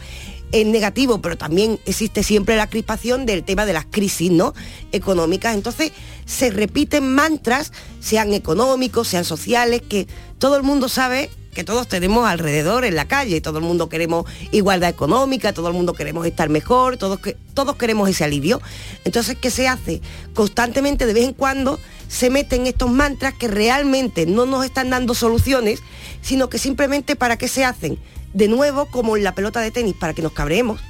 [0.53, 4.55] es negativo, pero también existe siempre la crispación del tema de las crisis ¿no?
[4.93, 5.55] económicas.
[5.55, 5.93] Entonces
[6.27, 10.07] se repiten mantras, sean económicos, sean sociales, que
[10.39, 13.41] todo el mundo sabe que todos tenemos alrededor en la calle.
[13.41, 17.77] Todo el mundo queremos igualdad económica, todo el mundo queremos estar mejor, todos, que, todos
[17.77, 18.61] queremos ese alivio.
[19.05, 20.03] Entonces, ¿qué se hace?
[20.35, 25.15] Constantemente, de vez en cuando, se meten estos mantras que realmente no nos están dando
[25.15, 25.81] soluciones,
[26.21, 27.99] sino que simplemente para qué se hacen.
[28.35, 30.81] De nuevo, como en la pelota de tenis, para que nos cabreemos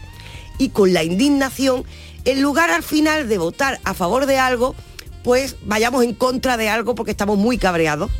[0.58, 1.84] y con la indignación,
[2.24, 4.74] en lugar al final de votar a favor de algo,
[5.22, 8.10] pues vayamos en contra de algo porque estamos muy cabreados.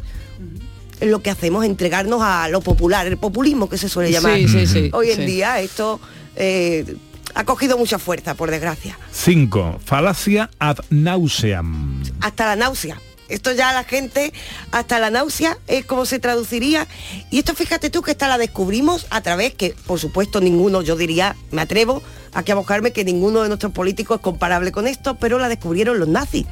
[1.01, 4.37] Es lo que hacemos, entregarnos a lo popular, el populismo que se suele llamar.
[4.37, 5.25] Sí, sí, sí, Hoy en sí.
[5.25, 6.01] día esto
[6.37, 6.97] eh,
[7.35, 8.99] ha cogido mucha fuerza, por desgracia.
[9.13, 9.81] 5.
[9.85, 12.03] Falacia ad nauseam.
[12.21, 13.01] hasta la náusea.
[13.29, 14.33] Esto ya la gente,
[14.71, 16.87] hasta la náusea, es como se traduciría.
[17.31, 20.97] Y esto fíjate tú que esta la descubrimos a través que, por supuesto, ninguno, yo
[20.97, 22.03] diría, me atrevo
[22.35, 25.99] aquí a buscarme que ninguno de nuestros políticos es comparable con esto, pero la descubrieron
[25.99, 26.47] los nazis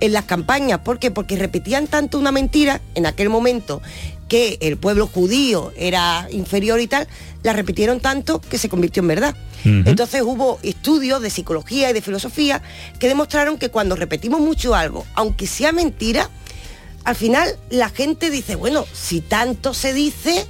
[0.00, 0.80] en las campañas.
[0.80, 1.10] ¿Por qué?
[1.10, 3.80] Porque repetían tanto una mentira en aquel momento
[4.30, 7.08] que el pueblo judío era inferior y tal,
[7.42, 9.36] la repitieron tanto que se convirtió en verdad.
[9.64, 12.62] Entonces hubo estudios de psicología y de filosofía
[12.98, 16.30] que demostraron que cuando repetimos mucho algo, aunque sea mentira,
[17.04, 20.46] al final la gente dice, bueno, si tanto se dice,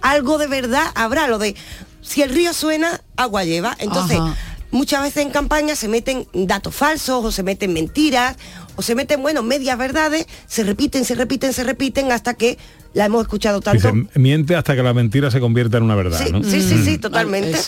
[0.00, 1.28] algo de verdad habrá.
[1.28, 1.54] Lo de,
[2.00, 3.76] si el río suena, agua lleva.
[3.78, 4.34] Entonces, Ajá.
[4.70, 8.36] muchas veces en campaña se meten datos falsos o se meten mentiras
[8.76, 12.58] o se meten, bueno, medias verdades, se repiten, se repiten, se repiten hasta que
[12.94, 13.92] la hemos escuchado tanto.
[13.92, 16.20] Dice, miente hasta que la mentira se convierta en una verdad.
[16.24, 16.42] Sí, ¿no?
[16.42, 17.00] sí, sí, sí, Mm.
[17.00, 17.58] totalmente.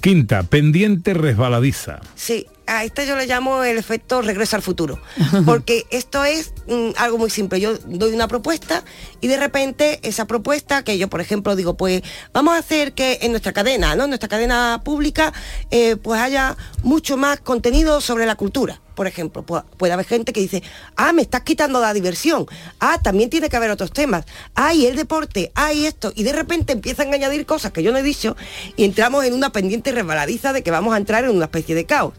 [0.00, 2.00] Quinta, pendiente resbaladiza.
[2.14, 4.98] Sí, a este yo le llamo el efecto regreso al futuro,
[5.46, 7.58] porque esto es mm, algo muy simple.
[7.60, 8.84] Yo doy una propuesta
[9.22, 12.02] y de repente esa propuesta que yo, por ejemplo, digo, pues
[12.34, 14.04] vamos a hacer que en nuestra cadena, ¿no?
[14.04, 15.32] En nuestra cadena pública,
[15.70, 18.80] eh, pues haya mucho más contenido sobre la cultura.
[18.96, 20.62] Por ejemplo, Pu- puede haber gente que dice,
[20.96, 22.46] ah, me estás quitando la diversión,
[22.80, 24.24] ah, también tiene que haber otros temas,
[24.56, 27.82] ah, y el deporte, ah, y esto, y de repente empiezan a añadir cosas que
[27.84, 28.34] yo no he dicho
[28.74, 31.84] y entramos en una pendiente resbaladiza de que vamos a entrar en una especie de
[31.84, 32.14] caos.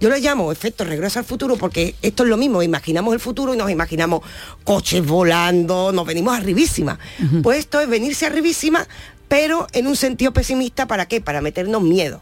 [0.00, 3.52] Yo le llamo efecto regreso al futuro porque esto es lo mismo, imaginamos el futuro
[3.52, 4.20] y nos imaginamos
[4.64, 6.98] coches volando, nos venimos arribísima.
[7.42, 8.86] Pues esto es venirse arribísima,
[9.28, 11.20] pero en un sentido pesimista, ¿para qué?
[11.20, 12.20] Para meternos miedo.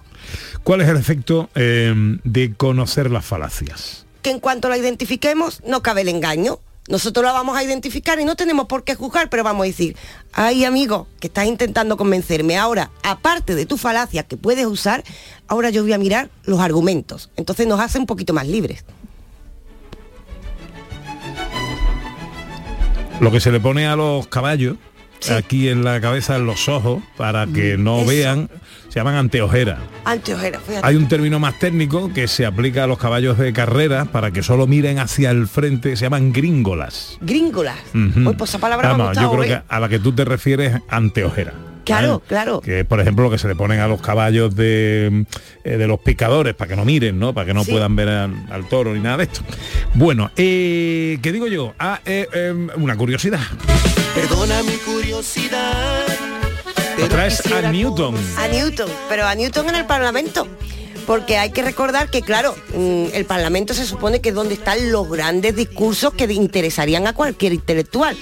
[0.63, 1.93] ¿Cuál es el efecto eh,
[2.25, 4.05] de conocer las falacias?
[4.23, 6.59] que en cuanto la identifiquemos no cabe el engaño.
[6.89, 9.95] Nosotros la vamos a identificar y no tenemos por qué juzgar, pero vamos a decir,
[10.33, 12.57] ay amigo, que estás intentando convencerme.
[12.57, 15.05] Ahora, aparte de tu falacia que puedes usar,
[15.49, 17.31] ahora yo voy a mirar los argumentos.
[17.37, 18.85] Entonces nos hace un poquito más libres.
[23.21, 24.77] Lo que se le pone a los caballos,
[25.31, 28.07] aquí en la cabeza, en los ojos, para que no Eso.
[28.07, 28.51] vean,
[28.89, 29.79] se llaman anteojeras.
[30.05, 30.87] Anteojeras, fíjate.
[30.87, 34.43] Hay un término más técnico que se aplica a los caballos de carrera para que
[34.43, 37.19] solo miren hacia el frente, se llaman gringolas.
[37.21, 37.79] Gringolas.
[37.95, 39.49] Uy, pues esa palabra me ha yo creo ¿eh?
[39.49, 41.53] que a la que tú te refieres anteojera.
[41.85, 42.61] Claro, claro.
[42.61, 45.25] Que es, por ejemplo, lo que se le ponen a los caballos de,
[45.65, 47.33] eh, de los picadores, para que no miren, ¿no?
[47.33, 47.71] Para que no Sí.
[47.71, 49.41] puedan ver al, al toro ni nada de esto.
[49.95, 51.73] Bueno, eh, ¿qué digo yo?
[51.79, 53.41] Ah, eh, eh, una curiosidad.
[54.15, 56.05] Perdona mi curiosidad.
[56.99, 58.15] Pero a Newton.
[58.39, 60.49] A Newton, pero a Newton en el Parlamento.
[61.07, 64.93] Porque hay que recordar que, claro, mm, el Parlamento se supone que es donde están
[64.93, 68.15] los grandes discursos que interesarían a cualquier intelectual.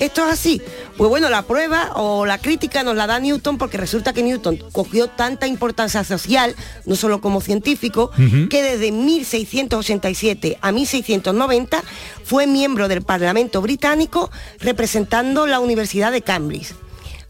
[0.00, 0.60] ¿Esto es así?
[0.96, 4.58] Pues bueno, la prueba o la crítica nos la da Newton porque resulta que Newton
[4.72, 8.48] cogió tanta importancia social, no solo como científico, Ujú.
[8.48, 11.80] que desde 1687 a 1690
[12.24, 16.74] fue miembro del Parlamento británico representando la Universidad de Cambridge.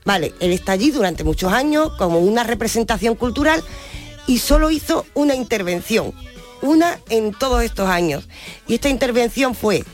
[0.04, 3.62] Vale, él está allí durante muchos años como una representación cultural
[4.26, 6.12] y solo hizo una intervención,
[6.60, 8.28] una en todos estos años.
[8.66, 9.84] Y esta intervención fue,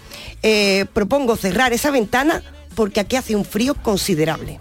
[0.42, 2.42] eh, propongo cerrar esa ventana
[2.74, 4.58] porque aquí hace un frío considerable.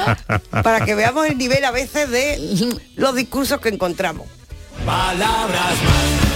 [0.50, 4.26] Para que veamos el nivel a veces de los discursos que encontramos.
[4.86, 5.76] Palabras más,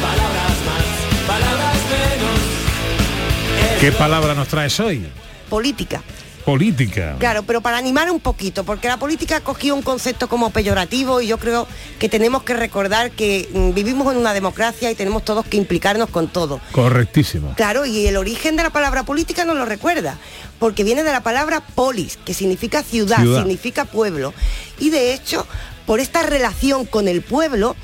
[0.03, 3.81] palabras más, palabras menos.
[3.81, 5.07] ¿Qué palabra nos traes hoy?
[5.49, 6.03] Política.
[6.45, 7.17] Política.
[7.19, 11.21] Claro, pero para animar un poquito, porque la política ha cogido un concepto como peyorativo
[11.23, 11.67] y yo creo
[11.99, 16.11] que tenemos que recordar que mm, vivimos en una democracia y tenemos todos que implicarnos
[16.11, 16.61] con todo.
[16.73, 17.55] Correctísimo.
[17.57, 20.19] Claro, y el origen de la palabra política nos lo recuerda,
[20.59, 23.41] porque viene de la palabra polis, que significa ciudad, Ciudad.
[23.41, 24.35] significa pueblo.
[24.79, 25.47] Y de hecho,
[25.87, 27.75] por esta relación con el pueblo,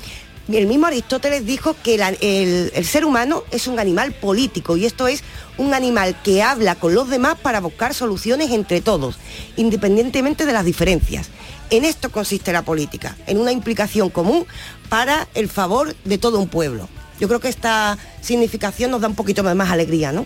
[0.55, 5.07] el mismo Aristóteles dijo que el, el ser humano es un animal político y esto
[5.07, 5.23] es
[5.57, 9.17] un animal que habla con los demás para buscar soluciones entre todos,
[9.57, 11.29] independientemente de las diferencias.
[11.69, 14.45] En esto consiste la política, en una implicación común
[14.89, 16.89] para el favor de todo un pueblo.
[17.19, 20.25] Yo creo que esta significación nos da un poquito más alegría, ¿no?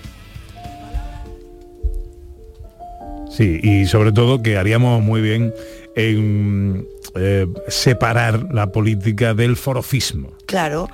[3.29, 5.53] Sí, y sobre todo que haríamos muy bien
[5.97, 10.33] en eh, separar la política del forofismo.
[10.45, 10.89] Claro.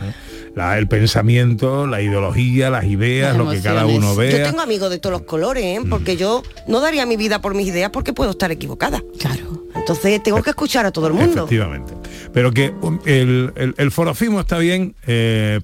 [0.56, 4.44] La- el pensamiento, la ideología, las ideas, lo que cada uno Yo vea.
[4.50, 5.80] tengo amigos de todos los colores, ¿eh?
[5.90, 9.02] porque yo no daría mi vida por mis ideas porque puedo estar equivocada.
[9.20, 9.66] Claro.
[9.76, 11.46] Entonces tengo que escuchar a todo el mundo.
[11.46, 11.94] Efectivamente.
[12.34, 14.96] Pero que um, el, el, el forofismo está bien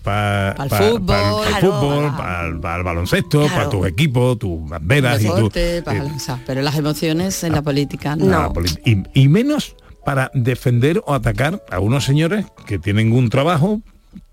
[0.04, 0.92] para el Claro.
[1.00, 3.56] fútbol, para el baloncesto, Claro.
[3.56, 7.54] para tus equipos, tus banderas y tu, Deporte, para eh, lanzar, pero las emociones en
[7.54, 8.26] la política no.
[8.26, 9.76] la poli- y, y menos
[10.08, 13.82] para defender o atacar a unos señores que tienen un trabajo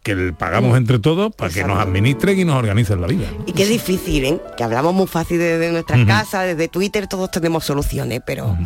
[0.04, 3.26] que le pagamos entre todos para que nos administren y nos organicen la vida.
[3.52, 4.40] Y es difícil, ¿eh?
[4.56, 6.06] Que hablamos muy fácil desde nuestras Ujú.
[6.06, 8.56] casas, desde Twitter, todos tenemos soluciones, pero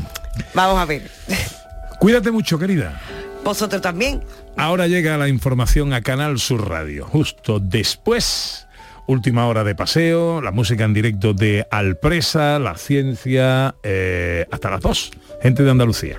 [0.52, 1.10] vamos a ver.
[1.98, 3.00] Cuídate mucho, querida.
[3.42, 4.22] Vosotros también.
[4.58, 7.06] Ahora llega la información a Canal Sur Radio.
[7.06, 8.66] Justo después,
[9.06, 14.82] última hora de paseo, la música en directo de Alpresa, la ciencia, eh, hasta las
[14.82, 15.10] dos.
[15.40, 16.18] Gente de Andalucía.